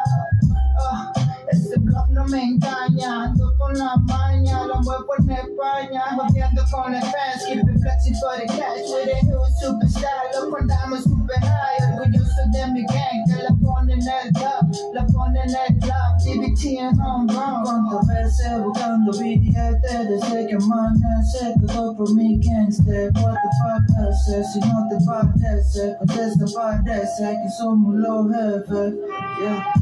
Ah, 0.74 1.12
ese 1.52 1.80
no 2.10 2.24
me 2.26 2.42
engaña, 2.42 3.24
ando 3.24 3.54
con 3.58 3.76
la 3.78 3.96
maña, 3.96 4.64
lo 4.66 4.80
muevo 4.82 5.06
en 5.18 5.30
España, 5.30 6.02
jodiendo 6.16 6.62
con 6.70 6.94
el 6.94 7.02
fans, 7.02 7.44
keep 7.46 7.58
it 7.58 7.80
flexing 7.80 8.14
for 8.16 8.36
the 8.38 8.46
cash, 8.46 8.88
with 8.90 9.08
a 9.08 9.26
new 9.26 9.40
superstar, 9.60 10.32
lo 10.34 10.56
andamos 10.56 11.04
super 11.04 11.40
high, 11.40 11.98
orgulloso 11.98 12.42
de 12.52 12.66
mi 12.72 12.82
gang, 12.86 13.24
que 13.26 13.42
la 13.42 13.54
pone 13.62 13.94
en 13.94 14.00
el 14.00 14.32
top, 14.32 14.66
la 14.94 15.06
pone 15.06 15.40
en 15.40 15.50
el 15.50 15.78
club, 15.78 16.12
TBT 16.22 16.64
en 16.78 17.00
home 17.00 17.32
run. 17.32 17.64
Cuántas 17.64 18.06
veces 18.06 18.62
buscando 18.64 19.12
billetes 19.12 20.08
desde 20.08 20.46
que 20.46 20.54
amanece? 20.54 21.54
Todo 21.66 21.96
por 21.96 22.14
mi 22.14 22.38
gangster 22.38 23.10
What 23.14 23.34
the 23.34 23.50
fuck 23.58 23.98
haces 23.98 24.52
si 24.52 24.60
no 24.60 24.88
te 24.88 25.04
parece 25.04 25.96
Contesta 25.98 26.44
parece 26.54 27.38
que 27.42 27.50
somos 27.58 27.94
los 27.94 28.28
jefes. 28.30 28.94
Yeah. 29.40 29.81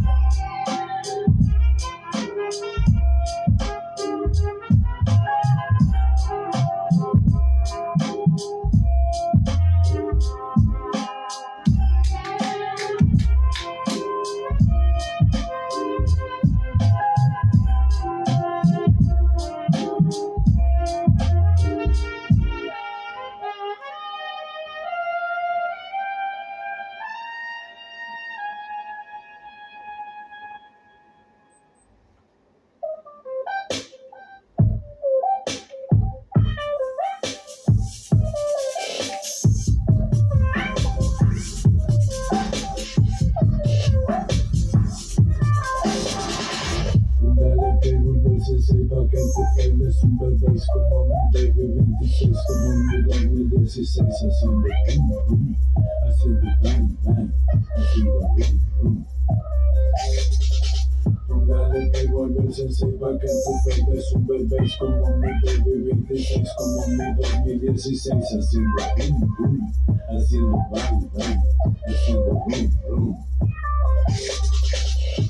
Como 64.81 65.17
mi 65.19 65.29
baby 65.45 65.93
26 66.09 66.49
como 66.57 66.87
mi 66.87 67.15
2016 67.15 68.25
haciendo 68.25 68.77
pum 68.97 69.37
pum 69.37 69.73
haciendo 70.09 70.57
bang 70.71 71.11
bang 71.13 71.39
haciendo 71.87 72.31
rum 72.31 72.71
rum 72.89 73.17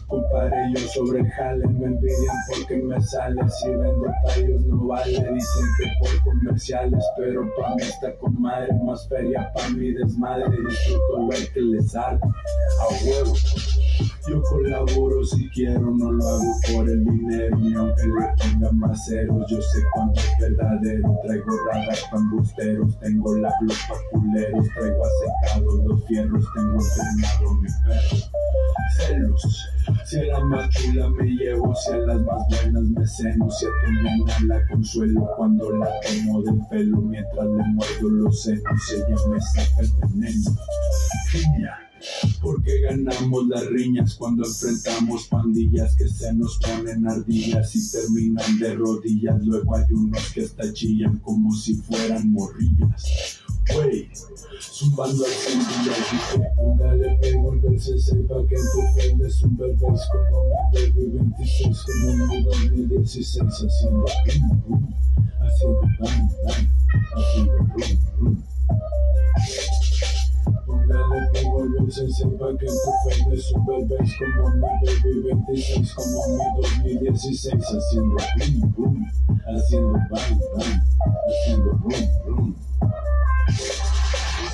Compadre, 0.07 0.73
yo 0.73 0.81
sobre 0.89 1.21
el 1.21 1.31
jale 1.31 1.67
me 1.67 1.87
envidian 1.87 2.37
porque 2.49 2.77
me 2.77 3.01
sale. 3.01 3.41
Si 3.49 3.69
vendo 3.69 4.07
tallos 4.25 4.63
no 4.67 4.87
vale, 4.87 5.13
dicen 5.13 5.67
que 5.79 5.87
por 5.99 6.25
comerciales. 6.25 7.05
Pero 7.17 7.43
pa' 7.57 7.75
mí 7.75 7.83
está 7.83 8.15
con 8.19 8.41
madre, 8.41 8.73
más 8.85 9.09
feria 9.09 9.53
pa' 9.53 9.69
mi 9.71 9.93
desmadre. 9.93 10.51
Disfruto 10.51 11.29
ver 11.29 11.53
que 11.53 11.61
les 11.61 11.91
sale 11.91 12.21
a 12.23 13.05
huevo. 13.05 13.35
Yo 14.29 14.43
colaboro 14.43 15.25
si 15.25 15.49
quiero, 15.49 15.81
no 15.81 16.13
lo 16.13 16.29
hago 16.29 16.55
por 16.73 16.89
el 16.89 17.05
dinero, 17.05 17.57
ni 17.57 17.75
aunque 17.75 18.03
le 18.03 18.27
ponga 18.37 18.71
más 18.73 19.07
ceros. 19.07 19.51
Yo 19.51 19.61
sé 19.61 19.79
cuánto 19.95 20.21
es 20.21 20.31
verdadero. 20.39 21.19
Traigo 21.25 21.57
radar 21.67 21.99
pa' 22.11 22.19
embusteros, 22.19 22.99
tengo 22.99 23.37
la 23.37 23.53
luz 23.63 23.79
pa' 23.89 23.97
culeros. 24.11 24.67
Traigo 24.75 25.03
aceitados 25.05 25.85
los 25.85 26.05
fierros, 26.07 26.45
tengo 26.55 26.79
entrenado 26.81 27.55
mi 27.55 27.69
perro. 27.87 28.17
Celos, 28.97 29.69
si 30.05 30.19
a 30.19 30.25
la 30.25 30.45
más 30.45 30.69
chula 30.71 31.09
me 31.11 31.25
llevo, 31.25 31.75
si 31.75 31.93
a 31.93 31.97
las 31.97 32.21
más 32.21 32.43
buenas 32.49 32.83
me 32.83 33.07
ceno, 33.07 33.51
si 33.51 33.67
a 33.67 33.69
tu 33.69 33.93
nena 33.93 34.39
la 34.47 34.67
consuelo 34.69 35.29
cuando 35.37 35.71
la 35.71 35.89
tomo 36.01 36.43
del 36.43 36.61
pelo 36.69 37.01
mientras 37.01 37.47
le 37.47 37.65
muerdo 37.73 38.09
los 38.09 38.43
senos, 38.43 38.93
ella 38.93 39.17
me 39.31 39.41
saca 39.41 39.81
el 39.81 39.91
veneno. 40.03 40.51
Genial. 41.31 41.90
Porque 42.41 42.81
ganamos 42.81 43.49
las 43.49 43.67
riñas 43.67 44.15
cuando 44.15 44.45
enfrentamos 44.47 45.27
pandillas 45.27 45.95
que 45.97 46.09
se 46.09 46.33
nos 46.33 46.59
ponen 46.59 47.07
ardillas 47.07 47.75
y 47.77 47.91
terminan 47.91 48.59
de 48.59 48.75
rodillas. 48.75 49.41
Luego 49.45 49.77
hay 49.77 49.93
unos 49.93 50.31
que 50.33 50.43
hasta 50.43 50.73
chillan 50.73 51.19
como 51.19 51.55
si 51.55 51.75
fueran 51.77 52.31
morrillas. 52.31 53.41
Wey, 53.77 54.11
zumbando 54.61 55.25
al 55.25 55.31
fundillo 55.31 55.93
dije, 55.93 56.51
póngale 56.57 57.19
pe 57.21 57.37
volverse 57.37 57.99
sepa 57.99 58.35
que 58.49 58.57
en 58.57 58.63
tu 58.73 59.25
es 59.25 59.43
un 59.43 59.57
bebés 59.57 60.01
como 60.11 60.45
mi 60.45 60.91
baby 60.91 61.05
26, 61.37 61.79
como 61.85 62.27
mi 62.27 62.43
2016, 62.43 63.45
haciendo 63.45 64.07
pum 64.25 64.61
pum, 64.63 64.95
haciendo 65.41 65.81
bang 66.01 66.31
bang, 66.45 66.67
haciendo 67.15 67.53
rum 67.59 67.99
rum. 68.19 68.43
Que 71.33 71.45
volverse 71.45 72.11
sepa 72.11 72.49
que 72.59 72.67
tu 72.67 72.91
fe 73.05 73.35
es 73.35 73.53
un 73.53 73.67
bebés 73.67 74.11
como 74.19 74.51
mi 74.51 74.61
baby 74.61 75.21
26, 75.47 75.95
como 75.95 76.21
mi 76.83 76.95
2016, 76.95 77.55
haciendo 77.55 78.17
pum 78.39 78.73
pum, 78.73 79.07
haciendo 79.47 79.93
bang 80.11 80.41
bang, 80.57 80.83
haciendo 81.29 81.71
rum 81.73 82.09
rum. 82.27 82.55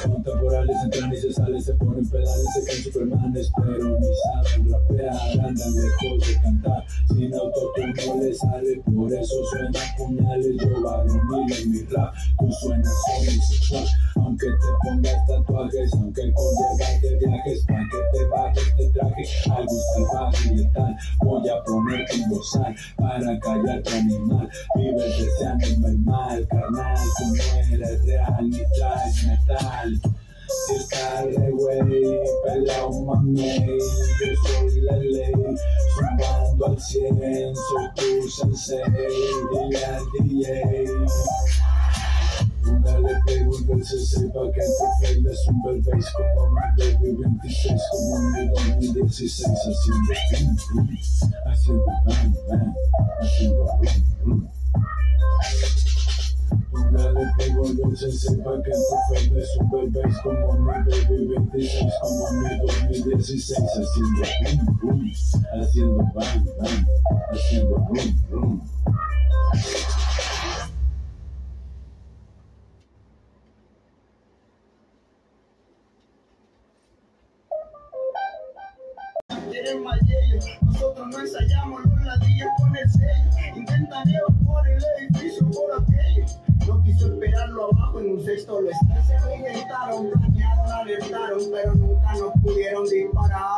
Son 0.03 0.23
temporales, 0.23 0.77
entran 0.85 1.13
y 1.13 1.17
se 1.17 1.33
salen, 1.33 1.63
se 1.63 1.75
ponen 1.75 2.09
pedales, 2.09 2.47
se 2.55 2.65
caen 2.65 2.83
supermanes, 2.83 3.51
pero 3.57 3.99
ni 3.99 4.07
saben 4.23 4.73
rapear, 4.73 5.17
andan 5.33 5.75
lejos 5.75 6.29
de 6.29 6.41
cantar, 6.43 6.85
sin 7.09 7.35
autotune 7.35 7.95
no 8.07 8.23
les 8.23 8.39
sale, 8.39 8.83
por 8.85 9.13
eso 9.13 9.35
suenan 9.51 9.73
puñales, 9.97 10.57
yo 10.61 10.83
varonil 10.83 11.53
en 11.53 11.71
mi 11.73 11.81
rap, 11.91 12.15
tú 12.39 12.53
suenas 12.53 12.93
homosexual, 13.17 13.87
aunque 14.17 14.47
te 14.47 14.89
pongas 14.89 15.27
tatuajes, 15.27 15.93
aunque 15.95 16.33
conllevas 16.33 17.03
de 17.03 17.17
viajes, 17.17 17.65
pa' 17.67 17.87
que 17.91 18.19
te 18.19 18.25
bajes 18.27 18.77
te 18.77 18.89
traje, 18.91 19.25
algo 19.51 19.77
salvaje 19.95 20.49
y 20.53 20.57
letal, 20.57 20.97
voy 21.23 21.49
a 21.49 21.63
ponerte 21.65 22.17
un 22.17 22.31
bozal, 22.31 22.75
para 22.97 23.39
callar 23.41 23.83
tu 23.83 23.91
animal, 23.91 24.49
vives 24.75 25.19
deseando 25.19 25.89
el 25.89 25.99
mal, 26.01 26.47
carnal, 26.49 26.99
tú 27.19 27.25
no 27.27 27.75
eres 27.75 28.05
real, 28.05 28.51
ni 28.51 28.61
traes 28.79 29.25
metal. 29.27 30.01
Si 30.49 30.77
está 30.77 31.23
re 31.23 31.51
güey, 31.51 32.21
pelao 32.45 33.05
mamey, 33.05 33.67
yo 33.67 34.27
soy 34.47 34.81
la 34.83 34.97
ley, 34.97 35.33
zumbando 35.95 36.67
al 36.67 36.81
cien, 36.81 37.55
soy 37.57 37.89
tu 37.97 38.29
sensei, 38.29 38.83
dile 39.51 39.85
al 39.85 40.05
DJ. 40.13 41.76
Póngale 42.67 43.15
play, 43.25 43.45
volverse 43.45 44.05
sepa 44.05 44.51
que 44.51 44.61
tu 44.61 44.87
fail 45.01 45.27
es 45.29 45.47
un 45.47 45.63
verbéis 45.63 46.07
como 46.11 46.51
mi 46.51 46.61
baby 46.77 47.15
26, 47.15 47.81
como 47.93 48.19
mi 48.31 48.43
2016, 48.49 49.47
haciendo 49.47 50.15
pim, 50.31 50.57
pim, 50.75 50.99
haciendo 51.47 51.87
bang, 52.05 52.35
bang, 52.49 52.75
haciendo 53.21 53.67
rum, 53.67 53.87
rum. 54.25 54.49
Póngale 56.73 57.25
play, 57.37 57.51
volverse 57.55 58.11
sepa 58.11 58.61
que 58.65 58.73
tu 58.73 58.97
fail 59.15 59.39
es 59.39 59.57
un 59.59 59.71
verbéis 59.71 60.19
como 60.25 60.53
mi 60.59 60.67
baby 60.67 61.27
26, 61.53 61.93
como 62.03 62.33
mi 62.33 62.49
2016, 62.59 63.59
haciendo 63.61 64.23
pim, 64.43 64.59
pum, 64.81 65.13
haciendo 65.55 66.03
bang, 66.17 66.45
bang, 66.59 66.87
haciendo 67.31 67.77
rum, 67.77 68.09
rum. 68.29 68.61
Quieren 79.51 79.83
mal 79.85 79.99
yello, 80.01 80.41
nosotros 80.63 81.07
no 81.09 81.21
ensayamos 81.21 81.85
los 81.85 82.03
ladrillos 82.03 82.49
con 82.59 82.77
el 82.77 82.91
sello. 82.91 83.57
Intentan 83.57 84.09
evacuar 84.09 84.69
el 84.69 84.83
edificio 85.01 85.49
por 85.51 85.83
aquello. 85.83 86.27
No 86.67 86.83
quiso 86.83 87.07
esperarlo 87.07 87.69
abajo, 87.73 88.01
en 88.01 88.11
un 88.11 88.25
sexto 88.25 88.61
lo 88.61 88.71
está. 88.71 89.03
Se 89.05 89.21
lo 89.21 89.35
intentaron, 89.37 90.11
planearon, 90.11 90.73
alertaron, 90.73 91.41
pero 91.53 91.75
nunca 91.75 92.13
nos 92.15 92.33
pudieron 92.43 92.85
disparar. 92.89 93.57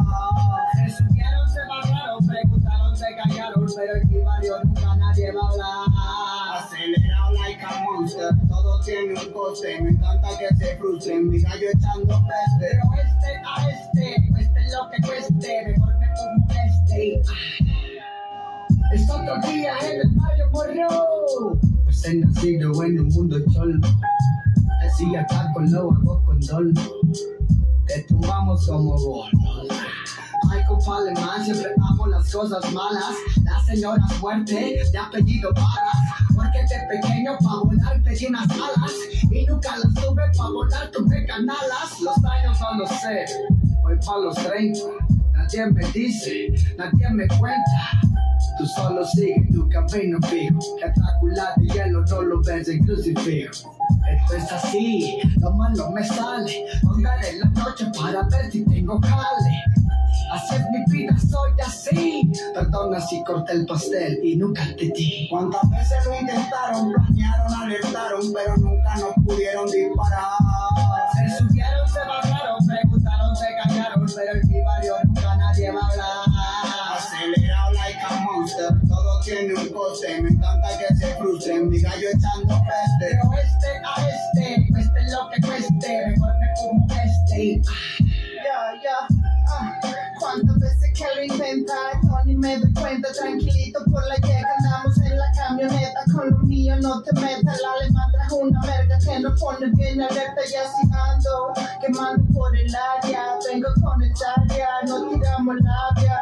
Se 0.74 0.91
subieron, 0.97 1.49
se 1.49 1.61
bajaron, 1.68 2.26
preguntaron, 2.26 2.97
se 2.97 3.07
callaron, 3.16 3.66
pero 3.74 3.97
en 3.97 4.09
mi 4.11 4.20
barrio 4.20 4.55
nunca 4.64 4.97
nadie 4.97 5.32
va 5.32 5.41
a 5.41 5.51
hablar. 5.51 6.64
Acelerado 6.64 7.32
like 7.32 7.64
a 7.64 7.84
monster, 7.84 8.30
todo 8.47 8.80
tiene 8.84 9.14
un 9.14 9.32
coste. 9.32 9.80
Me 9.80 9.91
encanta 9.91 10.28
que 10.39 10.55
se 10.55 10.76
frustren, 10.76 11.28
mi 11.28 11.41
gallo 11.41 11.68
echando 11.74 12.22
peste. 12.26 12.59
Pero 12.61 12.82
este 13.03 13.43
a 13.47 13.70
este, 13.70 14.28
cueste 14.30 14.58
lo 14.71 14.91
que 14.91 15.07
cueste, 15.07 15.64
mejor 15.66 15.99
me 15.99 16.07
pongo 16.09 16.55
este. 16.66 17.23
Es 18.93 19.11
otro 19.11 19.39
día 19.49 19.75
en 19.83 20.01
el 20.01 20.11
barrio 20.14 20.51
morro. 20.51 21.59
Pues 21.85 22.05
he 22.05 22.14
nacido 22.16 22.83
en 22.85 23.01
un 23.01 23.09
mundo 23.09 23.39
cholo. 23.53 23.87
Así 24.87 25.14
acá 25.16 25.51
con 25.53 25.71
lo 25.71 25.93
hago 25.93 26.25
con 26.25 26.41
dolo. 26.41 26.73
Te 27.87 28.03
tumbamos 28.03 28.66
como 28.66 28.97
bolos. 28.97 29.31
Ay, 30.51 30.62
compa 30.66 30.99
alemán, 30.99 31.45
siempre 31.45 31.73
amo 31.91 32.07
las 32.07 32.33
cosas 32.33 32.73
malas. 32.73 33.14
La 33.45 33.62
señora 33.64 34.07
fuerte, 34.21 34.81
de 34.91 34.99
apellido 34.99 35.53
Varas. 35.53 36.25
Porque 36.35 36.59
de 36.61 37.01
pequeño 37.01 37.37
pa' 37.39 37.64
volar 37.64 38.03
pedí 38.03 38.27
unas 38.27 38.51
alas. 38.51 38.93
Y 39.31 39.45
nunca 39.45 39.77
las 39.77 39.95
tuve 39.95 40.23
pa' 40.37 40.51
volar, 40.51 40.91
tuve 40.91 41.27
canalas. 41.27 42.01
Los 42.03 42.16
años 42.25 42.59
no 42.61 42.79
lo 42.79 42.87
sé, 42.87 43.27
voy 43.89 43.99
pa' 44.05 44.18
los 44.18 44.34
30. 44.34 44.80
Nadie 45.32 45.66
me 45.66 45.84
dice, 45.93 46.49
nadie 46.76 47.09
me 47.11 47.26
cuenta. 47.39 48.01
Tú 48.59 48.66
solo 48.66 49.05
sigue 49.07 49.47
tu 49.53 49.68
camino 49.68 50.18
fijo. 50.28 50.59
Que 50.76 50.91
Drácula 50.95 51.55
de 51.57 51.66
hielo 51.66 52.05
no 52.05 52.22
lo 52.22 52.43
ves 52.43 52.68
en 52.68 52.84
crucifijo. 52.84 53.74
Esto 54.11 54.36
es 54.36 54.53
así, 54.53 55.18
lo 55.41 55.51
malo 55.53 55.91
me 55.91 56.05
sale. 56.05 56.66
Póngale 56.82 57.39
la 57.39 57.47
noche 57.51 57.86
para 57.99 58.22
ver 58.24 58.51
si 58.51 58.64
tengo 58.64 59.01
jale. 59.01 59.64
Así 60.32 60.57
es 60.57 60.62
mi 60.70 60.99
vida, 60.99 61.16
soy 61.18 61.53
así. 61.64 62.30
Perdona 62.53 63.01
si 63.01 63.24
corté 63.24 63.53
el 63.55 63.66
pastel 63.66 64.20
y 64.22 64.36
nunca 64.36 64.62
te 64.76 64.91
di. 64.95 65.28
Cuántas 65.30 65.70
veces 65.70 66.05
lo 66.05 66.20
intentaron, 66.20 66.93
planearon, 66.93 67.55
alertaron, 67.55 68.32
pero 68.34 68.57
nunca 68.59 68.97
nos 68.97 69.24
pudieron 69.24 69.66
disparar. 69.70 70.47
Frustren, 81.59 81.69
mi 81.69 81.81
gallo 81.81 82.09
echando 82.09 82.55
peste. 82.65 82.99
Pero 83.01 83.33
este 83.35 83.67
a 83.85 84.09
este, 84.09 84.73
cueste 84.73 85.03
lo 85.11 85.29
que 85.31 85.41
cueste, 85.41 86.07
mejor 86.09 86.33
me 86.39 86.47
como 86.57 86.87
este. 86.95 87.63
Ya, 88.45 88.83
ya, 88.83 89.17
ah, 89.51 89.81
cuántas 90.19 90.59
veces 90.59 90.93
que 90.95 91.05
lo 91.17 91.25
intenta, 91.25 91.75
yo 92.03 92.25
ni 92.25 92.37
me 92.37 92.59
doy 92.59 92.72
cuenta, 92.72 93.09
tranquilito 93.13 93.80
por 93.91 94.07
la 94.07 94.17
llega, 94.17 94.49
andamos 94.59 94.99
en 94.99 95.18
la 95.18 95.26
camioneta 95.37 96.01
con 96.13 96.30
lo 96.30 96.39
mío, 96.39 96.76
no 96.80 97.03
te 97.03 97.13
metas, 97.21 97.61
la 97.61 97.72
alemán 97.80 98.11
trajo 98.13 98.37
una 98.37 98.61
verga 98.63 98.99
que 98.99 99.21
nos 99.21 99.41
pone 99.41 99.67
bien 99.75 100.01
alerta 100.01 100.41
y 100.41 100.55
así 100.55 100.89
ando, 100.93 101.53
quemando 101.80 102.25
por 102.33 102.57
el 102.57 102.75
área, 102.75 103.39
vengo 103.51 103.68
con 103.83 104.03
el 104.03 104.13
área, 104.37 104.68
no 104.87 105.09
tiramos 105.09 105.57
labia, 105.57 106.21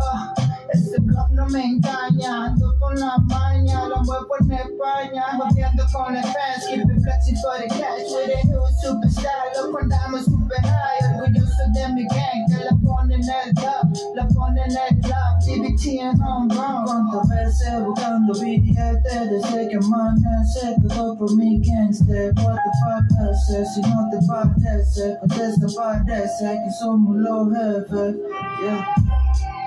ah, 0.00 0.41
ese 0.72 0.96
no 1.30 1.46
me 1.48 1.64
engaña, 1.64 2.46
ando 2.46 2.74
con 2.78 2.98
la 2.98 3.16
maña, 3.18 3.88
la 3.88 4.02
muevo 4.02 4.28
en 4.40 4.52
España, 4.52 5.24
moviendo 5.36 5.84
con 5.92 6.16
el 6.16 6.22
fans, 6.22 6.66
keep 6.68 6.80
it 6.80 7.02
flexing 7.02 7.36
for 7.36 7.58
the 7.58 7.68
cash, 7.68 8.12
a 8.12 8.46
new 8.46 8.62
superstar, 8.82 9.52
loco 9.56 9.78
andamos 9.78 10.24
super 10.24 10.60
high, 10.62 11.18
orgulloso 11.18 11.62
de 11.74 11.88
mi 11.94 12.04
gang, 12.04 12.46
que 12.48 12.64
la 12.64 12.76
pone 12.82 13.14
en 13.14 13.22
el 13.22 13.54
top, 13.54 14.14
la 14.14 14.28
pone 14.28 14.62
en 14.62 14.70
el 14.70 15.00
club, 15.00 15.32
DBT 15.44 15.86
en 16.00 16.22
home 16.22 16.54
run. 16.54 16.84
Cuántas 16.84 17.28
veces 17.28 17.84
buscando 17.84 18.32
billetes, 18.34 19.30
desde 19.30 19.68
que 19.68 19.76
amanece, 19.76 20.76
todo 20.88 21.16
por 21.16 21.34
mi 21.36 21.60
gangster, 21.60 22.32
what 22.42 22.56
the 22.56 22.70
fuck 22.80 23.04
hace, 23.20 23.64
si 23.66 23.80
no 23.82 24.08
te 24.10 24.18
parece, 24.26 25.18
pues 25.26 25.60
desaparece, 25.60 26.60
que 26.64 26.70
somos 26.78 27.16
los 27.16 27.48
jefes, 27.50 28.16
yeah 28.62 29.61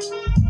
thank 0.00 0.38
you 0.38 0.47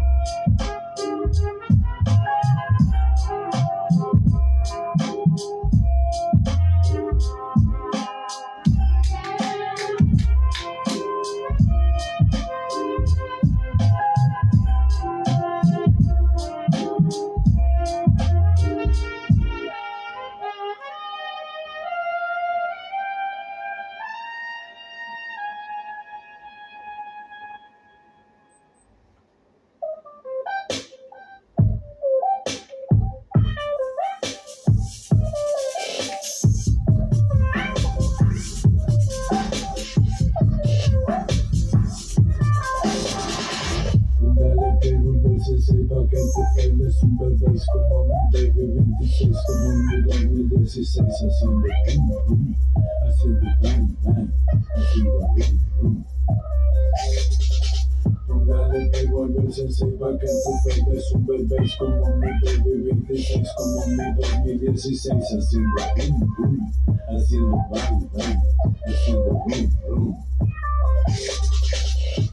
verbéis 61.48 61.76
como 61.76 62.16
mi 62.16 62.28
baby 62.42 62.92
26, 63.06 63.48
como 63.56 63.86
mi 63.86 64.14
2016, 64.14 65.24
haciendo 65.24 65.76
pum 65.96 66.34
pum, 66.36 66.72
haciendo 67.08 67.56
bang 67.70 68.08
bang, 68.12 68.38
haciendo 68.86 69.30
rum 69.30 69.70
rum. 69.88 70.16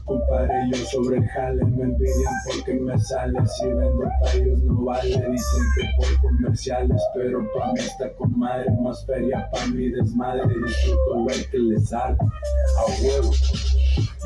Comparé 0.04 0.70
yo 0.70 0.76
sobre 0.86 1.18
el 1.18 1.28
jale, 1.28 1.64
me 1.64 1.84
envidian 1.84 2.34
porque 2.46 2.74
me 2.74 2.98
sale. 2.98 3.38
Si 3.46 3.66
vendo 3.66 4.04
pa' 4.20 4.32
ellos 4.34 4.62
no 4.62 4.84
vale, 4.84 5.08
dicen 5.08 5.64
que 5.74 5.88
por 5.96 6.20
comerciales, 6.20 7.02
pero 7.14 7.40
pa' 7.52 7.72
mí 7.72 7.80
está 7.80 8.12
con 8.14 8.38
madre, 8.38 8.70
más 8.82 9.04
feria 9.06 9.48
pa' 9.50 9.66
mi 9.66 9.88
desmadre. 9.88 10.46
Disfruto 10.48 11.24
ver 11.24 11.50
que 11.50 11.58
les 11.58 11.88
sale 11.88 12.16
a 12.18 13.02
huevo. 13.02 13.30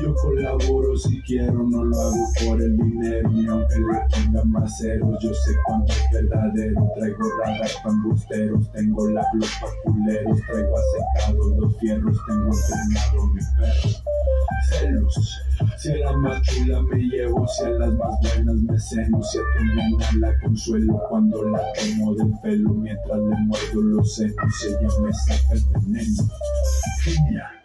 Yo 0.01 0.15
colaboro 0.15 0.97
si 0.97 1.21
quiero, 1.21 1.63
no 1.63 1.83
lo 1.83 1.99
hago 1.99 2.27
por 2.43 2.59
el 2.59 2.75
dinero, 2.75 3.29
ni 3.29 3.45
aunque 3.45 3.75
le 3.75 3.99
ponga 4.09 4.43
más 4.45 4.77
ceros. 4.79 5.15
Yo 5.21 5.31
sé 5.31 5.51
cuánto 5.67 5.93
es 5.93 6.11
verdadero, 6.11 6.91
traigo 6.97 7.29
radar 7.39 7.69
pa' 7.83 7.89
embusteros, 7.89 8.71
tengo 8.71 9.07
la 9.09 9.23
glock 9.33 9.49
pa' 9.61 9.67
culeros, 9.83 10.39
traigo 10.47 10.75
aceptados 10.75 11.57
los 11.57 11.77
fierros, 11.77 12.17
tengo 12.27 12.51
entrenado 12.51 13.27
mi 13.27 13.41
perro. 13.59 13.89
Celos, 14.69 15.41
si 15.77 15.91
a 15.91 15.97
la 15.97 16.17
más 16.17 16.41
chula 16.41 16.81
me 16.81 16.97
llevo, 16.97 17.47
si 17.47 17.63
a 17.63 17.69
las 17.69 17.93
más 17.93 18.19
buenas 18.21 18.55
me 18.55 18.79
ceno, 18.79 19.21
si 19.21 19.37
a 19.37 19.41
tu 19.41 19.65
nena 19.65 20.11
la 20.19 20.39
consuelo 20.39 20.99
cuando 21.09 21.43
la 21.43 21.61
tomo 21.73 22.15
del 22.15 22.33
pelo, 22.41 22.69
mientras 22.73 23.19
le 23.19 23.35
muerdo 23.35 23.81
los 23.81 24.15
senos, 24.15 24.65
ella 24.65 24.89
me 25.03 25.13
saca 25.13 25.53
el 25.53 25.63
veneno. 25.73 26.23
Genia. 27.03 27.60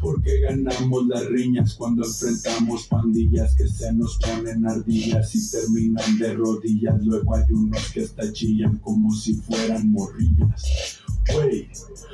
Porque 0.00 0.40
ganamos 0.40 1.06
las 1.06 1.26
riñas 1.26 1.74
cuando 1.74 2.04
enfrentamos 2.04 2.86
pandillas 2.86 3.54
que 3.54 3.68
se 3.68 3.92
nos 3.92 4.16
ponen 4.18 4.66
ardillas 4.66 5.34
y 5.34 5.50
terminan 5.50 6.18
de 6.18 6.34
rodillas. 6.34 7.02
Luego 7.04 7.34
hay 7.34 7.52
unos 7.52 7.90
que 7.92 8.02
hasta 8.02 8.32
chillan 8.32 8.78
como 8.78 9.14
si 9.14 9.34
fueran 9.34 9.90
morrillas. 9.90 10.98
Wey, 11.36 11.68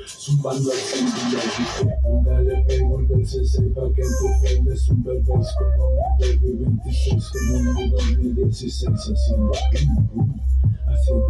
zumbando 0.05 0.71
al 0.71 0.77
cintillo 0.77 1.37
dije, 1.37 1.95
póngale 2.03 2.65
pego 2.67 2.99
el 2.99 3.05
verse 3.05 3.45
sepa 3.45 3.81
que 3.95 4.01
en 4.01 4.07
tu 4.19 4.27
frente 4.41 4.73
es 4.73 4.89
un 4.89 5.03
bebé 5.03 5.21
como 5.23 5.39
mi 5.39 6.35
baby 6.35 6.65
26, 6.83 7.31
como 7.31 7.73
mi 7.73 7.89
2016, 7.89 8.89
haciendo 8.91 9.47
boom, 9.47 10.09
boom, 10.13 10.41
haciendo 10.87 11.27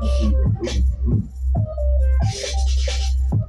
haciendo 0.00 0.38
rum, 0.42 0.84
rum. 1.04 1.28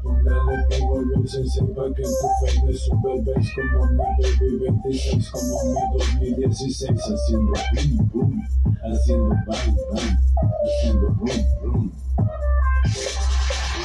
Póngale 0.01 0.65
pego 0.69 0.99
el 0.99 1.05
verse 1.09 1.47
sepa 1.47 1.83
que 1.95 2.03
tu 2.03 2.27
frente 2.39 2.71
es 2.71 2.87
un 2.89 3.01
bebé 3.01 3.33
como 3.55 3.85
mi 3.91 3.97
baby 3.97 4.57
26, 4.83 5.29
como 5.29 5.55
mi 5.63 6.29
2016, 6.31 6.91
haciendo 6.91 7.51
boom, 7.51 8.09
boom, 8.11 8.43
haciendo 8.83 9.29
bang, 9.45 9.75
bang, 9.91 10.17
haciendo 10.63 11.07
rum, 11.07 11.29
rum. 11.61 11.91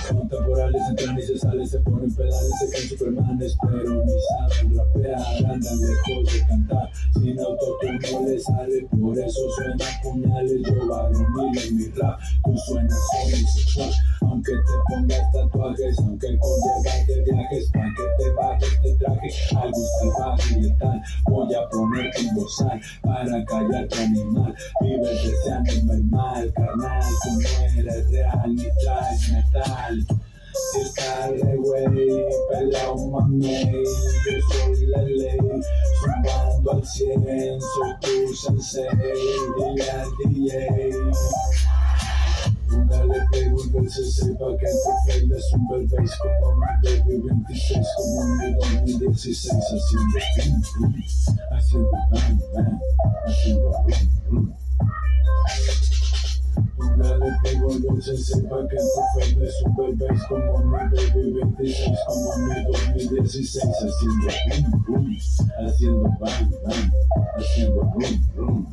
Son 0.08 0.28
temporales, 0.28 0.82
entran 0.90 1.18
y 1.18 1.22
se 1.22 1.38
salen, 1.38 1.68
se 1.68 1.78
ponen 1.80 2.12
pedales, 2.14 2.50
se 2.58 2.70
caen 2.70 2.88
supermanes, 2.88 3.56
pero 3.62 4.04
ni 4.04 4.12
saben 4.28 4.76
rapear, 4.76 5.22
andan 5.50 5.80
lejos 5.80 6.32
de 6.32 6.46
cantar, 6.48 6.90
sin 7.14 7.38
autotune 7.38 7.98
no 8.12 8.28
les 8.28 8.42
sale, 8.42 8.88
por 9.00 9.18
eso 9.18 9.40
suena 9.56 9.84
puñales, 10.02 10.62
yo 10.66 10.88
varonil 10.88 11.58
en 11.58 11.76
mi 11.76 11.84
rap, 11.96 12.18
tú 12.44 12.56
suenas 12.58 12.98
homosexual, 13.22 13.90
aunque 14.22 14.52
te 14.52 14.72
pongas 14.88 15.32
tatuajes, 15.32 15.98
aunque 15.98 16.38
con 16.38 17.06
de 17.06 17.22
viajes, 17.22 17.70
pa' 17.72 17.88
que 17.96 18.24
te 18.24 18.30
bajes 18.30 18.82
te 18.82 18.94
traje, 18.94 19.30
algo 19.56 19.82
salvaje 20.00 20.58
y 20.58 20.62
letal, 20.62 21.02
voy 21.28 21.54
a 21.54 21.68
ponerte 21.68 22.20
un 22.26 22.34
bozal, 22.34 22.80
para 23.02 23.44
callar 23.44 23.88
tu 23.88 23.98
animal, 23.98 24.54
vives 24.80 25.24
deseándome 25.24 25.94
el 25.94 26.04
mal, 26.04 26.52
carnal, 26.54 27.02
tú 27.22 27.30
no 27.40 27.80
eres 27.80 28.10
real, 28.10 28.54
ni 28.54 28.66
traes 28.82 29.32
metal. 29.32 30.06
Si 30.52 30.82
re 31.00 31.56
güey, 31.56 32.24
pelao 32.50 33.10
mamey, 33.10 33.72
yo 33.72 34.40
soy 34.50 34.86
la 34.86 35.02
ley, 35.02 35.38
zumbando 36.00 36.72
al 36.72 36.86
cien, 36.86 37.60
soy 37.60 37.92
tu 38.00 38.34
sensei, 38.34 38.88
dile 39.56 39.90
al 39.90 40.10
DJ. 40.18 41.79
Póngale 42.70 43.26
pego 43.32 43.62
el 43.64 43.70
verse 43.70 44.04
sepa 44.08 44.46
que 44.56 44.66
en 44.66 44.76
tu 44.84 44.90
frente 45.04 45.36
es 45.36 45.52
un 45.54 45.68
bebé 45.68 46.08
como 46.20 46.54
mi 46.54 46.66
baby 46.84 47.20
26, 47.20 47.86
como 47.96 48.36
mi 48.36 48.52
2016, 48.54 49.52
haciendo 49.52 50.18
pim, 50.36 50.62
pim, 50.92 51.04
haciendo 51.50 51.90
bang, 52.12 52.40
haciendo 53.26 53.72
rum, 53.72 54.02
rum. 54.30 54.54
Póngale 56.76 57.28
pego 57.42 57.72
el 57.72 57.82
verse 57.82 58.16
sepa 58.16 58.68
que 58.68 58.76
en 58.76 58.86
tu 58.94 59.02
frente 59.18 59.44
es 59.48 59.62
un 59.64 59.76
bebé 59.76 60.08
como 60.28 60.58
mi 60.58 60.70
baby 60.70 61.32
26, 61.56 61.98
como 62.06 62.36
mi 62.46 62.54
2016, 63.00 63.64
haciendo 63.64 64.28
pim, 64.46 64.84
pum, 64.84 65.16
haciendo 65.66 66.08
bang, 66.20 66.50
bang, 66.64 66.92
haciendo 67.36 67.80
rum, 67.82 68.14
rum. 68.36 68.66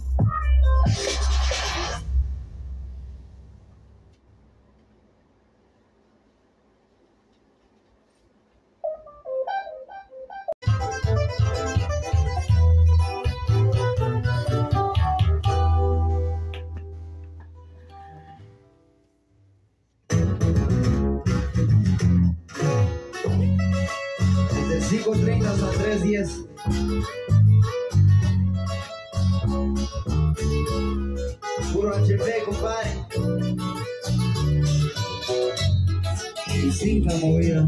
Movida. 37.22 37.68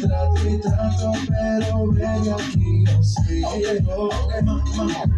trato 0.00 0.48
y 0.48 0.60
trato, 0.60 1.12
pero 1.28 1.86
baby 1.86 2.30
aquí 2.30 2.84
yo 2.84 3.02
sigo. 3.02 4.10